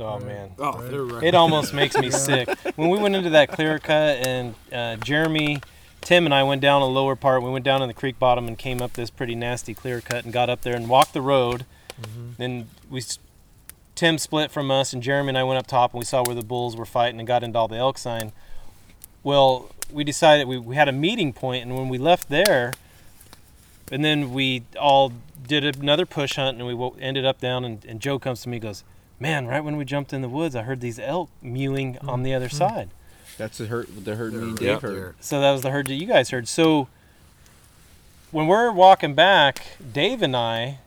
[0.00, 0.24] Oh Right.
[0.24, 0.90] man, Oh, Right.
[0.90, 1.22] they're right.
[1.24, 2.48] it almost makes me sick.
[2.76, 5.60] When we went into that clear cut and uh, Jeremy,
[6.00, 7.42] Tim, and I went down a lower part.
[7.42, 10.24] We went down in the creek bottom and came up this pretty nasty clear cut
[10.24, 11.66] and got up there and walked the road.
[12.38, 13.02] Then we,
[13.94, 16.34] Tim split from us and Jeremy and I went up top and we saw where
[16.34, 18.32] the bulls were fighting and got into all the elk sign.
[19.24, 22.72] Well, we decided we, we had a meeting point and when we left there,
[23.90, 25.12] and then we all
[25.46, 28.48] did another push hunt and we wo- ended up down and, and Joe comes to
[28.48, 28.84] me and goes,
[29.20, 32.32] man, right when we jumped in the woods, I heard these elk mewing on the
[32.34, 32.90] other side.
[33.38, 33.88] That's the herd.
[34.04, 34.94] The herd me and Dave right heard.
[34.96, 35.14] there.
[35.20, 36.48] So that was the herd that you guys heard.
[36.48, 36.88] So
[38.30, 40.78] when we're walking back, Dave and I,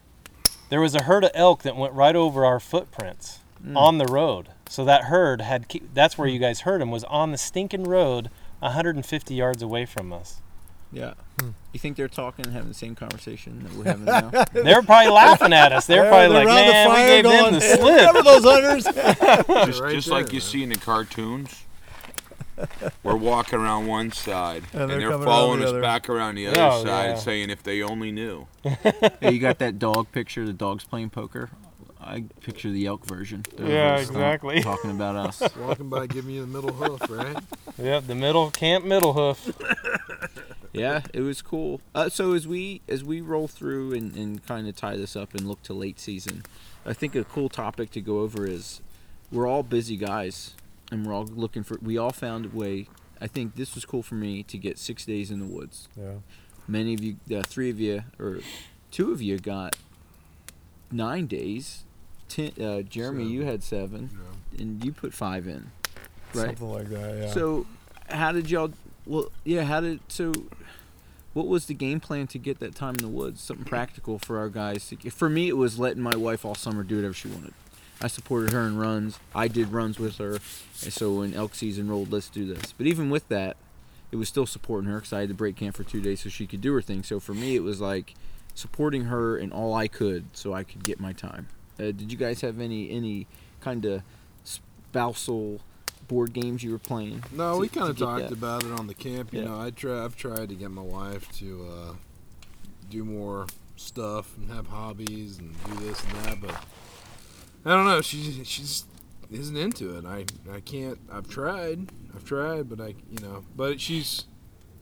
[0.69, 3.75] there was a herd of elk that went right over our footprints Mm.
[3.77, 4.49] on the road.
[4.67, 8.29] So that herd had that's where you guys heard him, was on the stinking road
[8.59, 10.41] 150 yards away from us.
[10.91, 11.13] Yeah.
[11.39, 11.49] Hmm.
[11.73, 14.29] You think they're talking and having the same conversation that we're having now?
[14.53, 15.85] They're probably laughing at us.
[15.87, 18.07] They're They're- probably they're like, around the man, we fire gave them the slip.
[18.07, 18.83] Remember those hunters?
[19.65, 21.63] Just, Right just there, like you see in the cartoons.
[23.03, 25.81] We're walking around one side, And and, they're they're, following the us other.
[25.81, 27.15] back around the other Oh, side, yeah.
[27.15, 28.47] saying if they only knew.
[28.63, 30.45] hey, you got that dog picture?
[30.45, 31.49] The dog's playing poker.
[32.05, 33.43] I picture the elk version.
[33.57, 34.61] They're Yeah, over the stump exactly.
[34.61, 35.41] Talking about us.
[35.59, 37.37] Walking by, giving you the middle hoof, right?
[37.77, 39.51] Yep, the middle camp middle hoof.
[40.75, 41.79] Yeah, it was cool.
[41.93, 45.33] Uh, so as we as we roll through and, and kind of tie this up
[45.33, 46.43] and look to late season,
[46.85, 48.81] I think a cool topic to go over is
[49.31, 50.53] we're all busy guys
[50.91, 51.79] and we're all looking for.
[51.81, 52.89] We all found a way.
[53.21, 55.87] I think this was cool for me to get six days in the woods.
[55.97, 56.15] Yeah.
[56.67, 58.39] Many of you, uh, three of you, or
[58.91, 59.77] two of you got
[60.91, 61.84] nine days.
[62.27, 64.61] Ten, uh, Jeremy, you had seven, Yeah.
[64.61, 65.71] and you put five in,
[66.33, 66.47] right?
[66.57, 67.31] Something like that, yeah.
[67.33, 67.65] So,
[68.09, 68.71] how did y'all?
[69.05, 69.63] Well, yeah.
[69.63, 70.33] How did so?
[71.33, 73.41] What was the game plan to get that time in the woods?
[73.41, 74.87] Something practical for our guys.
[74.89, 77.53] To, for me, it was letting my wife all summer do whatever she wanted.
[78.01, 79.19] I supported her in runs.
[79.33, 82.73] I did runs with her, and so when elk season rolled, let's do this.
[82.73, 83.55] But even with that,
[84.11, 86.29] it was still supporting her because I had to break camp for two days so
[86.29, 87.03] she could do her thing.
[87.03, 88.15] So for me, it was like
[88.53, 91.47] supporting her in all I could so I could get my time.
[91.79, 93.27] Uh, did you guys have any any
[93.61, 94.01] kind of
[94.43, 95.61] spousal
[96.07, 97.23] board games you were playing?
[97.31, 98.31] No, to- we kind of talked that?
[98.31, 99.33] about it on the camp.
[99.33, 99.45] You Yeah.
[99.45, 100.03] know, I try.
[100.03, 101.93] I've tried to get my wife to uh,
[102.89, 106.55] do more stuff and have hobbies and do this and that, but
[107.65, 108.01] I don't know.
[108.01, 108.85] She she's
[109.31, 110.05] isn't into it.
[110.05, 110.99] I I can't.
[111.11, 111.89] I've tried.
[112.15, 113.43] I've tried, but I you know.
[113.55, 114.25] But she's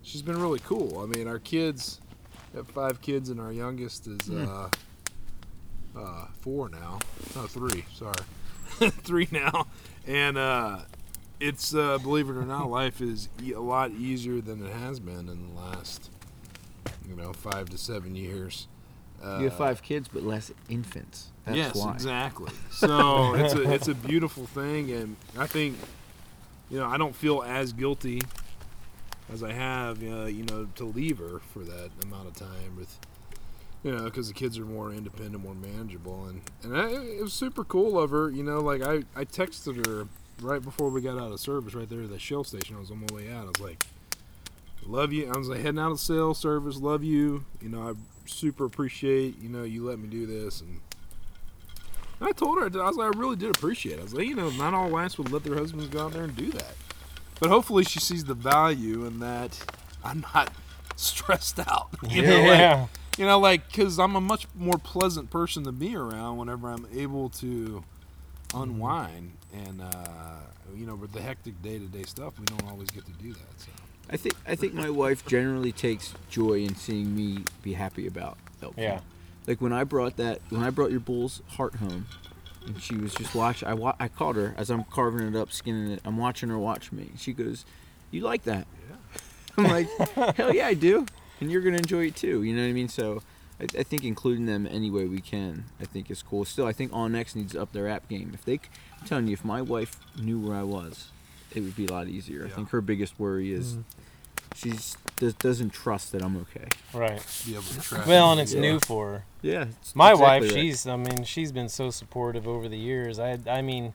[0.03, 0.99] she's been really cool.
[0.99, 2.01] I mean, our kids
[2.53, 4.45] we have five kids, and our youngest is Hmm.
[4.47, 4.69] uh,
[5.97, 6.99] uh, four now.
[7.35, 7.85] No, three.
[7.93, 8.15] Sorry,
[9.03, 9.67] three now,
[10.07, 10.79] and uh,
[11.39, 14.99] it's uh, believe it or not, life is e- a lot easier than it has
[14.99, 16.09] been in the last,
[17.07, 18.67] you know, five to seven years.
[19.23, 21.31] Uh, You have five kids, but less infants.
[21.45, 21.93] That's yes, why.
[21.93, 22.51] exactly.
[22.71, 25.77] So it's a it's a beautiful thing, and I think,
[26.69, 28.21] you know, I don't feel as guilty
[29.31, 32.97] as I have, uh, you know, to leave her for that amount of time with.
[33.83, 37.33] You know, because the kids are more independent, more manageable, and and I, it was
[37.33, 38.29] super cool of her.
[38.29, 40.07] You know, like I I texted her
[40.41, 42.77] right before we got out of service, right there at the Shell station.
[42.77, 43.43] I was on my way out.
[43.43, 43.83] I was like,
[44.85, 46.77] "Love you." I was like heading out of sales service.
[46.77, 47.43] Love you.
[47.61, 47.93] You know, I
[48.25, 50.79] super appreciate you know you let me do this, and
[52.21, 53.95] I told her I was like I really did appreciate.
[53.95, 53.99] it.
[53.99, 56.23] I was like, you know, not all wives would let their husbands go out there
[56.23, 56.75] and do that,
[57.39, 59.59] but hopefully she sees the value in that.
[60.05, 60.53] I'm not
[60.95, 61.89] stressed out.
[62.09, 62.87] You know, like, yeah.
[63.17, 66.87] You know, like because I'm a much more pleasant person to be around whenever I'm
[66.95, 67.83] able to
[68.55, 70.41] unwind and uh,
[70.75, 73.67] you know with the hectic day-to-day stuff we don't always get to do that so
[74.11, 78.37] I think I think my wife generally takes joy in seeing me be happy about
[78.61, 78.75] elk.
[78.77, 78.99] Yeah.
[79.47, 82.05] Like when I brought that when I brought your bull's heart home,
[82.65, 83.67] and she was just watching.
[83.67, 86.01] I wa- I caught her as I'm carving it up, skinning it.
[86.05, 87.11] I'm watching her watch me.
[87.17, 87.65] She goes,
[88.11, 88.95] "You like that?" Yeah.
[89.57, 91.05] I'm like, "Hell yeah, I do."
[91.43, 92.41] And you're gonna enjoy it too.
[92.43, 92.87] You know what I mean?
[92.89, 93.21] So.
[93.59, 96.43] I, I think including them any way we can, I think is cool.
[96.43, 98.31] Still, I think OnX needs to up their app game.
[98.33, 98.63] If they, c-
[98.99, 101.09] I'm telling you, if my wife knew where I was,
[101.53, 102.45] it would be a lot easier.
[102.47, 103.83] I think her biggest worry is Mm.
[104.55, 106.67] she's does, doesn't trust that I'm okay.
[106.95, 107.23] Right.
[107.45, 108.61] be able to track Well, and it's Yeah.
[108.61, 109.25] new for her.
[109.43, 113.19] Yeah, My wife, she's, I mean, she's been so supportive over the years.
[113.19, 113.93] I, I mean,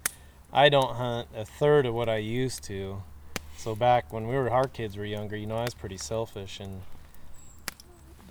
[0.52, 3.02] I don't hunt a third of what I used to.
[3.56, 6.60] So back when we were, our kids were younger, you know, I was pretty selfish
[6.60, 6.82] and.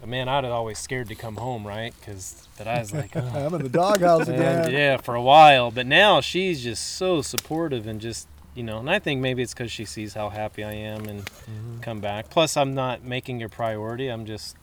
[0.06, 1.94] Man, I'd always scared to come home, right?
[2.00, 4.72] Because, that I was like, "Ugh." I'm in the doghouse And, again.
[4.72, 5.70] yeah, for a while.
[5.72, 9.54] But now she's just so supportive and just, you know, and I think maybe it's
[9.54, 11.82] because she sees how happy I am and Mhm.
[11.82, 12.30] come back.
[12.30, 14.08] Plus, I'm not making your priority.
[14.08, 14.56] I'm just,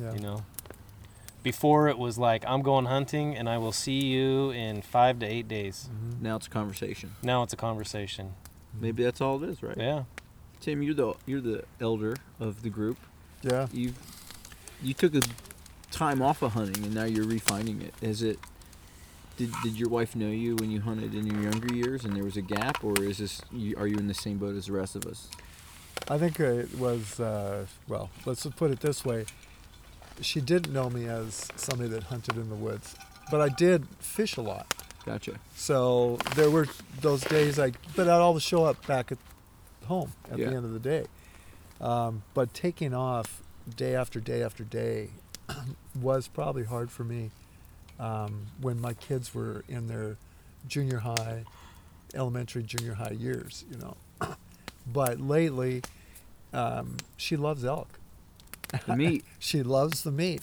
[0.00, 0.12] Yeah.
[0.14, 0.42] you know,
[1.42, 5.26] before it was like, I'm going hunting and I will see you in five to
[5.26, 5.88] eight days.
[5.90, 6.20] Mhm.
[6.20, 7.12] now it's a conversation.
[7.22, 8.34] Now it's a conversation.
[8.78, 9.76] Maybe that's all it is, right?
[9.78, 10.02] Yeah.
[10.60, 12.98] Tim, you're the you're the elder of the group.
[13.42, 13.68] Yeah.
[13.72, 13.94] You
[14.82, 15.22] you took a
[15.90, 17.94] time off of hunting and now you're refining it.
[18.02, 18.38] Is it
[19.36, 22.24] did, did your wife know you when you hunted in your younger years and there
[22.24, 23.40] was a gap, or is this
[23.76, 25.28] are you in the same boat as the rest of us?
[26.08, 29.24] I think it was, uh, well, let's put it this way.
[30.20, 32.94] She didn't know me as somebody that hunted in the woods,
[33.30, 34.66] but I did fish a lot.
[35.04, 35.34] Gotcha.
[35.54, 36.66] So there were
[37.00, 39.18] those days I, but I'd always show up back at
[39.86, 40.50] home at Yeah.
[40.50, 41.06] the end of the day.
[41.80, 43.42] Um, but taking off
[43.74, 45.10] day after day after day
[46.00, 47.30] was probably hard for me
[47.98, 50.16] um, when my kids were in their
[50.68, 51.44] junior high,
[52.14, 53.96] elementary, junior high years, you know.
[54.86, 55.82] but lately,
[56.52, 57.98] um, she loves elk.
[58.86, 59.24] The meat.
[59.38, 60.42] She loves the meat,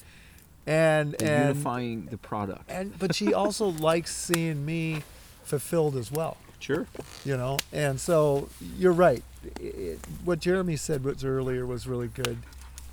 [0.66, 2.64] and and and unifying the product.
[2.70, 5.04] and but she also likes seeing me
[5.44, 6.38] fulfilled as well.
[6.60, 6.88] Sure.
[7.26, 8.48] you know and so
[8.78, 9.22] you're right
[9.60, 12.38] it, what jeremy said was earlier was really good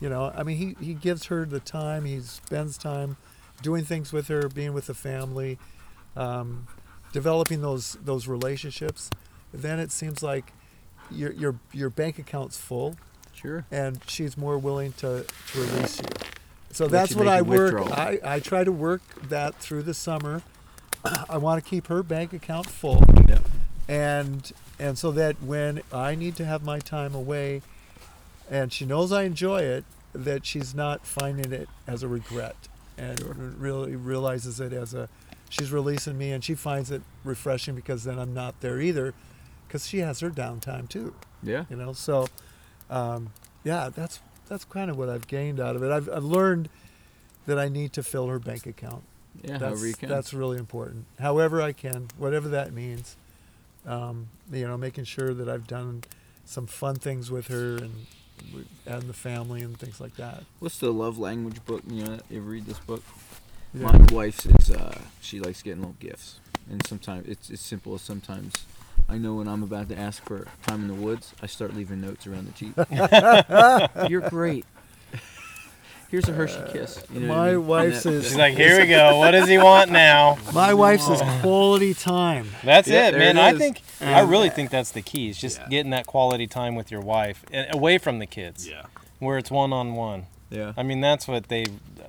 [0.01, 3.17] you know i mean he, he gives her the time he spends time
[3.63, 5.59] doing things with her being with the family
[6.17, 6.67] um,
[7.13, 9.11] developing those those relationships
[9.53, 10.53] then it seems like
[11.11, 12.97] your your your bank account's full
[13.33, 13.65] Sure.
[13.71, 16.05] and she's more willing to, to release you.
[16.73, 17.73] So Let that's you what I work.
[17.73, 17.93] withdrawal.
[17.95, 20.43] I, I try to work that through the summer.
[21.29, 23.39] I want to keep her bank account full, Yeah.
[23.89, 27.63] and and so that when I need to have my time away,
[28.51, 32.57] and she knows I enjoy it, that she's not finding it as a regret,
[32.99, 33.21] and
[33.61, 35.09] really realizes it as a
[35.49, 39.15] she's releasing me, and she finds it refreshing because then I'm not there either,
[39.69, 41.65] because she has her downtime too Yeah.
[41.71, 42.27] you know so
[42.91, 43.33] um,
[43.65, 46.69] yeah that's that's kind of what i've gained out of it I've, I've learned
[47.47, 49.05] that i need to fill her bank account
[49.45, 49.53] Yeah.
[49.59, 50.09] that's, however you can.
[50.09, 53.17] that's really important however i can whatever that means
[53.87, 56.03] um, you know making sure that i've done
[56.45, 58.07] some fun things with her and
[58.87, 61.83] and the family and things like that What's the love language book?
[61.89, 63.03] You know, you read this book?
[63.73, 63.93] Yeah.
[63.93, 68.03] My wife's is uh, she likes getting little gifts, and sometimes it's as simple as
[68.03, 68.53] sometimes
[69.09, 72.01] I know when I'm about to ask for time in the woods, I start leaving
[72.01, 72.75] notes around the Jeep.
[74.11, 74.65] You're great.
[76.11, 77.05] Here's a Hershey kiss.
[77.15, 77.55] You know what I my mean?
[77.57, 79.19] And wife's that- is She's like, here we go.
[79.19, 80.39] What does he want now?
[80.53, 83.37] my wife's is quality time That's Yeah, it, there man.
[83.37, 83.59] it I is.
[83.59, 85.29] think I really think that's the key.
[85.29, 88.87] Is just getting that quality time with your wife, and away from the kids, Yeah.
[89.21, 90.27] where it's one on one.
[90.51, 90.73] Yeah.
[90.77, 92.03] I mean, that's what they, uh,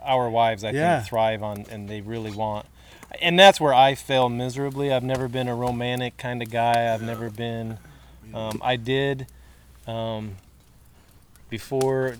[0.00, 0.98] our wives, I Yeah.
[1.00, 2.64] think, thrive on, and they really want.
[3.20, 4.90] And that's where I fail miserably.
[4.92, 6.92] I've never been a romantic kind of guy.
[6.94, 7.78] I've never been.
[8.32, 9.26] Um, I did,
[9.86, 10.36] um,
[11.50, 12.16] before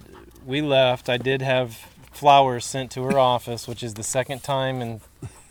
[0.46, 1.76] we left, I did have
[2.12, 5.00] flowers sent to her office, which is the second time in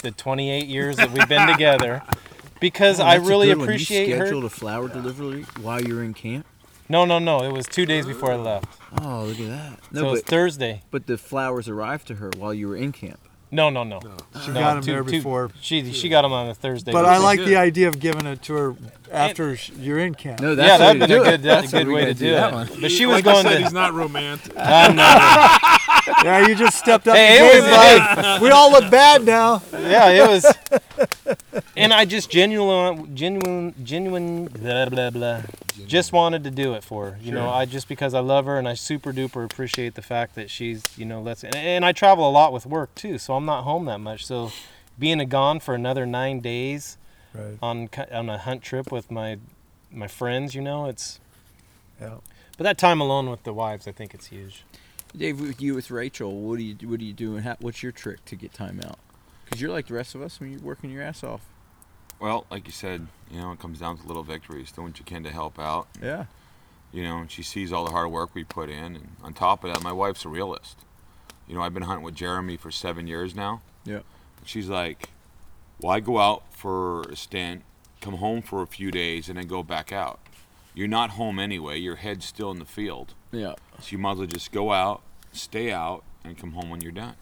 [0.01, 2.01] the 28 years that we've been together.
[2.59, 4.25] Because Oh, I really appreciate you her.
[4.25, 6.45] scheduled a flower delivery while you were in camp.
[6.87, 7.43] No, no, no.
[7.43, 8.79] It was two days before I left.
[9.01, 9.79] Oh, look at that.
[9.93, 10.81] so No, it was but Thursday.
[10.89, 13.19] but the flowers arrived to her while you were in camp.
[13.53, 14.01] No, no, no.
[14.43, 16.91] she No, got him two- there two- before She she got them on a Thursday.
[16.91, 17.47] but i like good.
[17.47, 18.75] the idea of giving it to her
[19.11, 21.39] after sh you're in camp No, yeah, that's that'd the been way a to do
[21.39, 21.39] good, it.
[21.39, 22.55] a That's the good way gotta do do that it.
[22.55, 22.69] one.
[22.81, 23.63] But she was like going I said, to.
[23.63, 24.53] he's not romantic.
[24.57, 25.61] I'm not-
[26.23, 28.41] yeah you just stepped up Hey, the it game, was- bud.
[28.41, 30.45] we all look bad now yeah, it was.
[31.83, 35.41] And I just genuine, genuine, genuine, blah blah blah.
[35.85, 37.17] Just wanted to do it for her.
[37.21, 40.35] You know, I just because I love her and I super duper appreciate the fact
[40.35, 41.43] that she's, you know, let's.
[41.43, 44.25] And, and I travel a lot with work too, so I'm not home that much.
[44.25, 44.51] So
[44.97, 46.97] being a gone for another nine days
[47.33, 49.39] right on on a hunt trip with my
[49.91, 51.19] my friends, you know, it's.
[51.99, 52.17] yeah
[52.57, 54.63] But that time alone with the wives, I think it's huge.
[55.15, 57.83] Dave, with you with Rachel, what do you what do you do and how, what's
[57.83, 58.99] your trick to get time out?
[59.43, 61.41] Because you're like the rest of us when you're working your ass off.
[62.23, 64.71] Well, like you said, you know, it comes down to little victories.
[64.71, 65.89] Doing what you can to help out.
[66.01, 66.27] Yeah.
[66.93, 68.95] You know, and she sees all the hard work we put in.
[68.95, 70.77] And on top of that, my wife's a realist.
[71.49, 73.61] You know, I've been hunting with Jeremy for seven years now.
[73.83, 74.03] Yeah.
[74.45, 75.09] She's like,
[75.79, 77.63] why go out for a stint,
[77.99, 80.21] come home for a few days, and then go back out?
[80.73, 81.77] You're not home anyway.
[81.77, 83.15] Your head's still in the field.
[83.33, 83.55] Yeah.
[83.81, 85.01] So you might as well just go out,
[85.33, 87.15] stay out, and come home when you're done.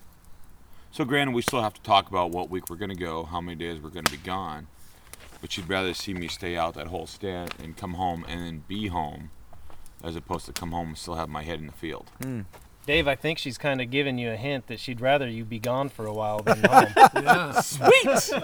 [0.91, 3.41] So granted, we still have to talk about what week we're going to go, how
[3.41, 4.67] many days we're going to be gone.
[5.41, 8.63] But she'd rather see me stay out that whole stand and come home and then
[8.67, 9.31] be home,
[10.03, 12.11] as opposed to come home and still have my head in the field.
[12.85, 15.59] Dave, I think she's kind of giving you a hint that she'd rather you be
[15.59, 16.87] gone for a while than home.
[16.95, 17.61] yeah.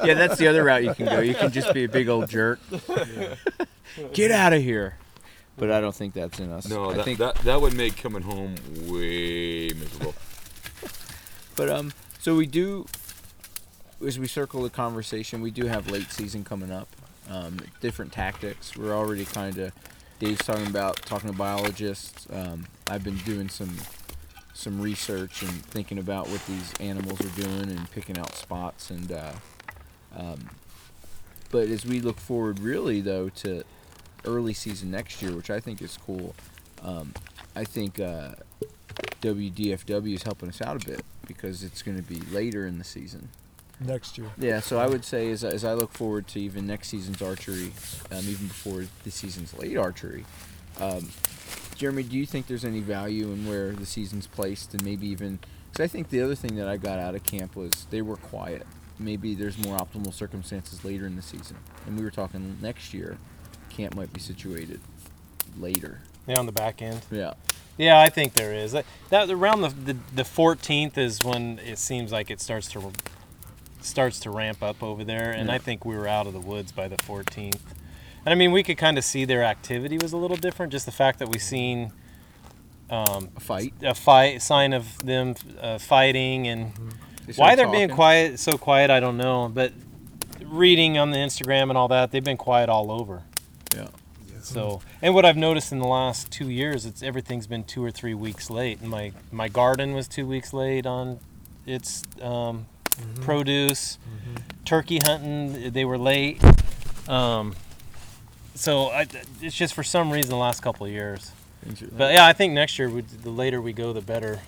[0.04, 1.20] Yeah, that's the other route you can go.
[1.20, 2.60] You can just be a big old jerk.
[4.14, 4.98] Get out of here.
[5.58, 6.70] But I don't think that's in us.
[6.70, 10.14] No, I that, think that that would make coming home way miserable.
[11.56, 12.86] But um, so we do,
[14.06, 16.88] as we circle the conversation, we do have late season coming up.
[17.30, 18.78] Um, different tactics.
[18.78, 19.74] We're already kind of.
[20.20, 22.28] Dave's talking about talking to biologists.
[22.32, 23.76] Um, I've been doing some
[24.54, 29.12] some research and thinking about what these animals are doing and picking out spots and.
[29.12, 29.34] Uh,
[30.16, 30.50] um,
[31.50, 33.64] but as we look forward, really though, to
[34.26, 36.36] early season next year, which I think is cool.
[36.84, 37.14] Um,
[37.56, 38.32] I think uh,
[39.22, 42.84] WDFW is helping us out a bit because it's going to be later in the
[42.84, 43.30] season.
[43.80, 46.89] Next year Yeah, so I would say as, as I look forward to even next
[46.89, 47.71] season's archery,
[48.11, 50.25] um, even before this season's late archery,
[50.80, 51.09] um,
[51.75, 55.39] Jeremy, do you think there's any value in where the season's placed and maybe even
[55.71, 58.17] because I think the other thing that I got out of camp was they were
[58.17, 58.65] quiet.
[58.97, 63.19] Maybe there's more optimal circumstances later in the season, and we were talking next year,
[63.69, 64.80] camp might be situated
[65.59, 66.01] later.
[66.25, 67.01] Yeah, on the back end.
[67.11, 67.36] Yeah.
[67.78, 68.71] Yeah, I think there is.
[68.71, 72.91] That, that around the, the the 14th is when it seems like it starts to
[73.82, 75.55] starts to ramp up over there, and Yeah.
[75.55, 77.61] I think we were out of the woods by the 14th.
[78.25, 80.71] And I mean, we could kind of see their activity was a little different.
[80.73, 81.91] Just the fact that we seen
[82.89, 83.73] um, A fight.
[83.82, 86.71] a fight sign of them uh, fighting and
[87.25, 89.73] They why they're being quiet so quiet I don't know but
[90.45, 93.23] reading on the Instagram and all that they've been quiet all over
[93.75, 93.88] Yeah.
[94.41, 97.91] so and what I've noticed in the last two years it's everything's been two or
[97.91, 101.19] three weeks late my my garden was two weeks late on
[101.65, 102.67] its um,
[103.22, 103.98] produce
[104.66, 106.41] turkey hunting they were late
[107.08, 107.56] um,
[108.56, 109.08] so I,
[109.41, 111.32] it's just for some reason the last couple of years
[111.91, 114.39] but yeah, I think next year, we, the later we go, the better.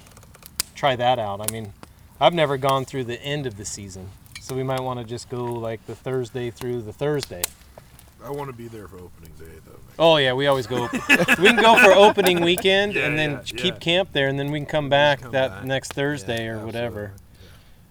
[0.75, 1.41] Try that out.
[1.41, 1.73] I mean,
[2.19, 4.09] I've never gone through the end of the season,
[4.41, 7.43] so we might want to just go like the Thursday through the Thursday.
[8.23, 9.79] I want to be there for opening day though.
[9.97, 10.83] Oh yeah, we always go.
[10.83, 13.79] we can go for opening weekend Yeah, and then yeah, keep yeah.
[13.79, 15.65] camp there, and then we can come back come that back.
[15.65, 17.13] next Thursday Yeah, or whatever.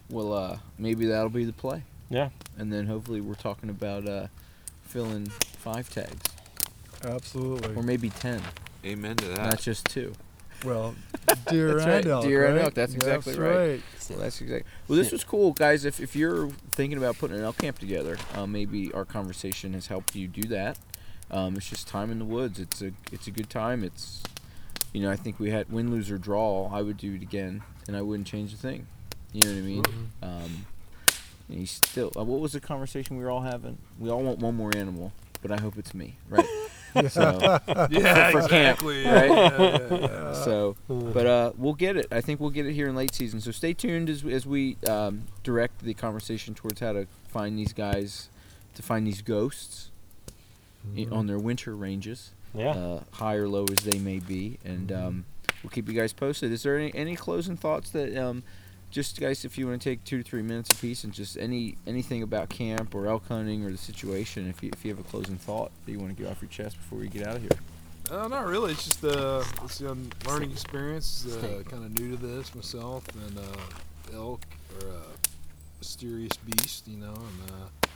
[0.09, 0.29] Absolutely.
[0.31, 1.83] Well, uh, maybe that'll be the play.
[2.09, 2.29] Yeah.
[2.57, 4.27] And then hopefully we're talking about uh,
[4.83, 6.23] filling five tags,
[7.03, 7.75] Absolutely.
[7.75, 8.41] or maybe ten,
[8.85, 9.37] Amen to that.
[9.37, 10.13] not just two.
[10.65, 10.95] Well,
[11.47, 12.25] deer That's and right, elk.
[12.25, 13.81] deer and elk, that's exactly That's right.
[13.99, 14.69] So that's exactly.
[14.87, 15.85] Well, this was cool, guys.
[15.85, 19.87] If, if you're thinking about putting an elk camp together, uh, maybe our conversation has
[19.87, 20.77] helped you do that.
[21.31, 22.59] Um, it's just time in the woods.
[22.59, 23.83] It's a it's a good time.
[23.83, 24.23] It's
[24.91, 26.69] you know I think we had win, lose or draw.
[26.73, 28.87] I would do it again, and I wouldn't change a thing.
[29.33, 29.83] You know what I mean?
[30.23, 30.65] Um,
[31.49, 32.11] and you still.
[32.17, 33.77] Uh, what was the conversation we were all having?
[33.99, 35.11] We all want one more animal,
[35.41, 36.45] but I hope it's me, right?
[37.09, 37.59] so
[37.91, 39.05] Yeah, For- for camp, exactly.
[39.05, 39.29] right?
[39.29, 40.33] Yeah, yeah, yeah.
[40.45, 42.07] so but uh, we'll get it.
[42.11, 43.39] I think we'll get it here in late season.
[43.41, 47.73] So stay tuned as, as we um, direct the conversation towards how to find these
[47.73, 48.29] guys,
[48.75, 49.91] to find these ghosts
[50.97, 52.71] i- on their winter ranges, Yeah.
[52.71, 55.25] uh, high or low as they may be, and um,
[55.63, 56.51] we'll keep you guys posted.
[56.51, 58.41] Is there any, any closing thoughts that um,
[58.91, 61.77] just guys, if you want to take two to three minutes apiece and just any
[61.85, 65.07] anything about camp or elk hunting or the situation, if you if you have a
[65.09, 67.41] closing thought that you want to get off your chest before we get out of
[67.41, 67.51] here.
[68.11, 68.71] Uh, not really.
[68.71, 69.95] It's just uh, it's a
[70.27, 71.27] learning experience.
[71.27, 74.41] Uh, kind of new to this myself, and uh, elk
[74.81, 75.01] are a
[75.77, 77.13] mysterious beast, you know.
[77.13, 77.87] And uh,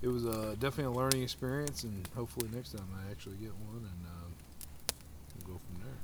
[0.00, 3.78] it was uh, definitely a learning experience, and hopefully next time I actually get one,
[3.78, 4.32] and um,
[5.36, 5.98] we'll go from there.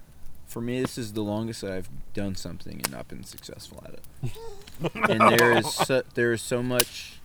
[0.49, 5.11] For me, this is the longest I've done something and not been successful at it.
[5.11, 7.18] and there is so, there is so much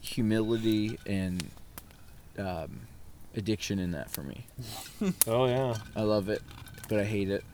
[0.00, 1.50] humility and
[2.38, 2.80] um,
[3.36, 4.46] addiction in that for me.
[5.26, 5.76] Oh yeah.
[5.94, 6.42] I love it,
[6.88, 7.44] but I hate it,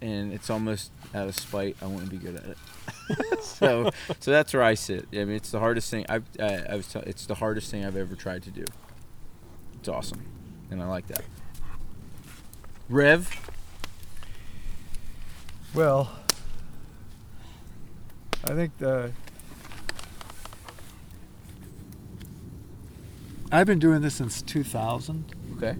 [0.00, 1.76] and it's almost out of spite.
[1.82, 3.42] I want to be good at it.
[3.42, 5.06] so so that's where I sit.
[5.12, 6.86] I mean, it's the hardest thing I've I, I was.
[6.86, 8.64] T- it's the hardest thing I've ever tried to do.
[9.80, 10.24] It's awesome,
[10.70, 11.22] and I like that.
[12.88, 13.49] Rev,
[15.74, 16.10] Well,
[18.44, 19.12] I think the.
[23.52, 25.24] I've been doing this since 2000,
[25.56, 25.76] okay,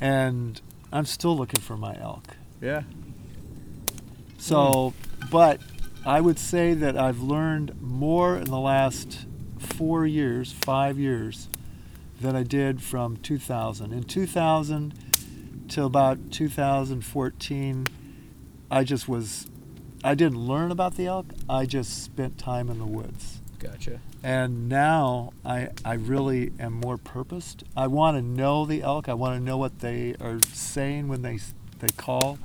[0.00, 0.60] and
[0.92, 2.36] I'm still looking for my elk.
[2.62, 2.82] yeah,
[4.38, 4.94] So,
[5.30, 5.60] but
[6.06, 9.26] I would say that I've learned more in the last
[9.58, 11.48] four years, five years,
[12.20, 13.92] than I did from 2000.
[13.92, 14.94] In 2000
[15.68, 17.86] till about 2014,
[18.70, 19.46] I just was,
[20.04, 21.26] I didn't learn about the elk.
[21.48, 23.40] I just spent time in the woods.
[23.58, 24.00] gotcha.
[24.22, 27.64] And now I, I really am more purposed.
[27.76, 29.08] I want to know the elk.
[29.08, 31.38] I want to know what they are saying when they
[31.78, 32.38] they call,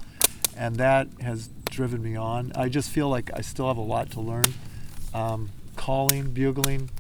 [0.55, 2.51] and that has driven me on.
[2.55, 4.53] I just feel like I still have a lot to learn.
[5.11, 6.91] Um, calling, bugling,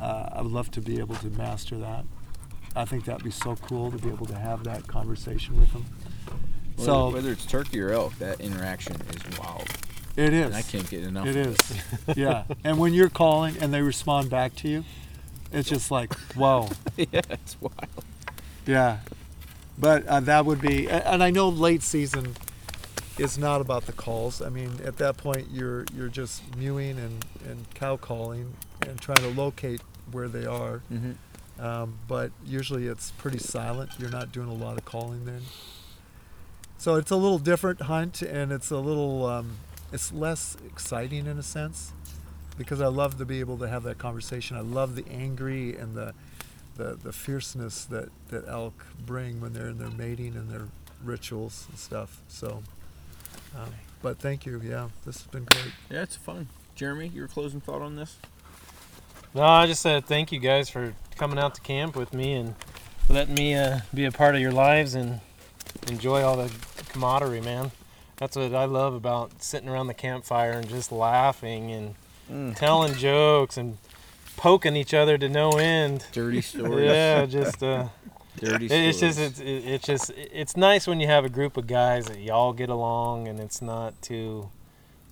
[0.00, 2.04] uh, I would love to be able to master that.
[2.74, 5.84] I think that'd be so cool to be able to have that conversation with them.
[6.82, 9.66] Whether, So whether it's turkey or elk, that interaction is wild.
[10.16, 10.46] it is.
[10.46, 11.26] And I can't get enough.
[11.26, 11.58] It is.
[12.16, 12.44] yeah.
[12.64, 14.84] And when you're calling and they respond back to you,
[15.52, 16.68] it's just like, whoa.
[16.96, 18.04] yeah, it's wild.
[18.66, 18.98] Yeah,
[19.78, 22.36] but uh, that would be, and I know late season
[23.18, 24.40] is not about the calls.
[24.40, 28.54] I mean, at that point, you're you're just mewing and, and cow calling
[28.86, 29.80] and trying to locate
[30.10, 30.82] where they are.
[30.92, 31.62] Mm-hmm.
[31.62, 33.90] Um, but usually it's pretty silent.
[33.98, 35.42] You're not doing a lot of calling then.
[36.82, 39.58] So it's a little different hunt, and it's a little, um,
[39.92, 41.92] it's less exciting in a sense,
[42.58, 44.56] because I love to be able to have that conversation.
[44.56, 46.12] I love the angry and the,
[46.76, 50.66] the, the fierceness that, that elk bring when they're in their mating and their
[51.04, 52.20] rituals and stuff.
[52.26, 52.64] So,
[53.56, 53.70] um,
[54.02, 54.60] but thank you.
[54.60, 55.72] Yeah, this has been great.
[55.88, 56.48] Yeah, it's fun.
[56.74, 58.16] Jeremy, your closing thought on this?
[59.36, 62.56] No, I just said thank you guys for coming out to camp with me and
[63.08, 65.20] letting me uh, be a part of your lives and
[65.86, 66.52] enjoy all the
[66.92, 67.70] camaraderie, man.
[68.16, 71.94] That's what I love about sitting around the campfire and just laughing and
[72.30, 72.56] Mm.
[72.56, 73.78] telling jokes and
[74.36, 76.06] poking each other to no end.
[76.12, 76.86] Dirty stories.
[76.90, 77.88] Yeah, just uh,
[78.36, 81.56] Dirty it- it's just it's it- it's just it's nice when you have a group
[81.56, 84.48] of guys that y'all get along and it's not too,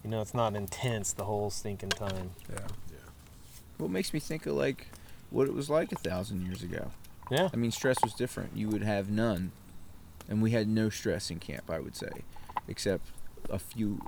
[0.05, 2.31] you know, it's not intense the whole stinking time.
[2.49, 2.61] Yeah,
[2.91, 2.97] yeah.
[3.79, 4.87] What makes me think of like
[5.31, 6.91] what it was like a thousand years ago.
[7.31, 7.49] Yeah.
[7.53, 8.57] I mean, stress was different.
[8.57, 9.51] You would have none,
[10.31, 11.69] and we had no stress in camp.
[11.71, 12.23] I would say,
[12.69, 13.09] except
[13.51, 14.01] a few,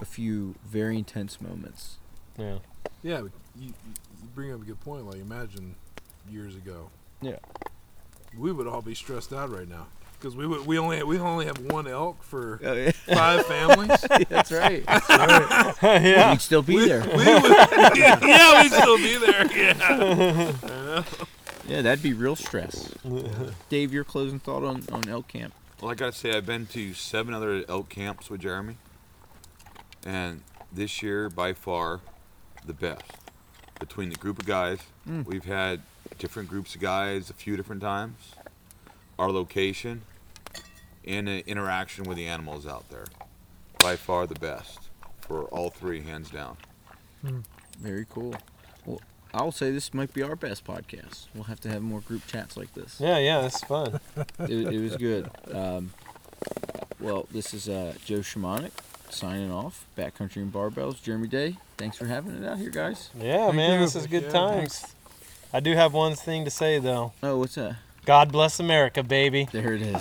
[0.00, 1.98] a few very intense moments.
[2.36, 2.58] Yeah.
[3.02, 5.06] Yeah, but you, you bring up a good point.
[5.06, 5.76] Like, imagine
[6.30, 6.90] years ago.
[7.20, 7.36] Yeah.
[8.36, 9.86] We would all be stressed out right now
[10.18, 12.90] because we would, we only we only have one elk for Oh, yeah.
[13.14, 14.00] five families.
[14.28, 14.82] That's right.
[15.82, 16.30] yeah.
[16.32, 17.00] We'd still be we, there.
[17.02, 19.46] we would, yeah, we'd still be there.
[19.56, 21.04] Yeah.
[21.68, 22.92] Yeah, that'd be real stress.
[23.68, 25.52] Dave, your closing thought on on elk camp?
[25.80, 28.76] Well, I gotta say, I've been to seven other elk camps with Jeremy,
[30.04, 32.00] and this year, by far,
[32.64, 33.04] the best.
[33.78, 35.26] Between the group of guys, Mm.
[35.26, 35.82] we've had
[36.18, 38.32] different groups of guys a few different times.
[39.18, 40.02] Our location,
[41.04, 43.04] and the interaction with the animals out there,
[43.78, 44.78] by far the best
[45.20, 46.56] for all three, hands down.
[47.78, 48.34] Very cool.
[49.36, 51.26] Well, I'll say this might be our best podcast.
[51.34, 52.98] We'll have to have more group chats like this.
[52.98, 54.00] Yeah, yeah, it's fun.
[54.38, 55.28] it, it was good.
[55.52, 55.92] Um,
[56.98, 58.70] well, this is uh, Joe Shamonic
[59.10, 59.84] signing off.
[59.94, 61.02] Backcountry and Barbells.
[61.02, 61.58] Jeremy Day.
[61.76, 63.10] Thanks for having it out here, guys.
[63.14, 63.80] Yeah, Thank man, you.
[63.84, 64.94] this is good Yeah, times.
[65.52, 67.12] I do have one thing to say though.
[67.22, 67.76] Oh, what's that?
[68.06, 69.48] God bless America, baby.
[69.52, 70.00] There it is.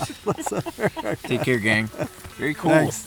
[1.23, 1.87] Take care, gang.
[2.37, 2.71] Very cool.
[2.71, 3.05] Thanks.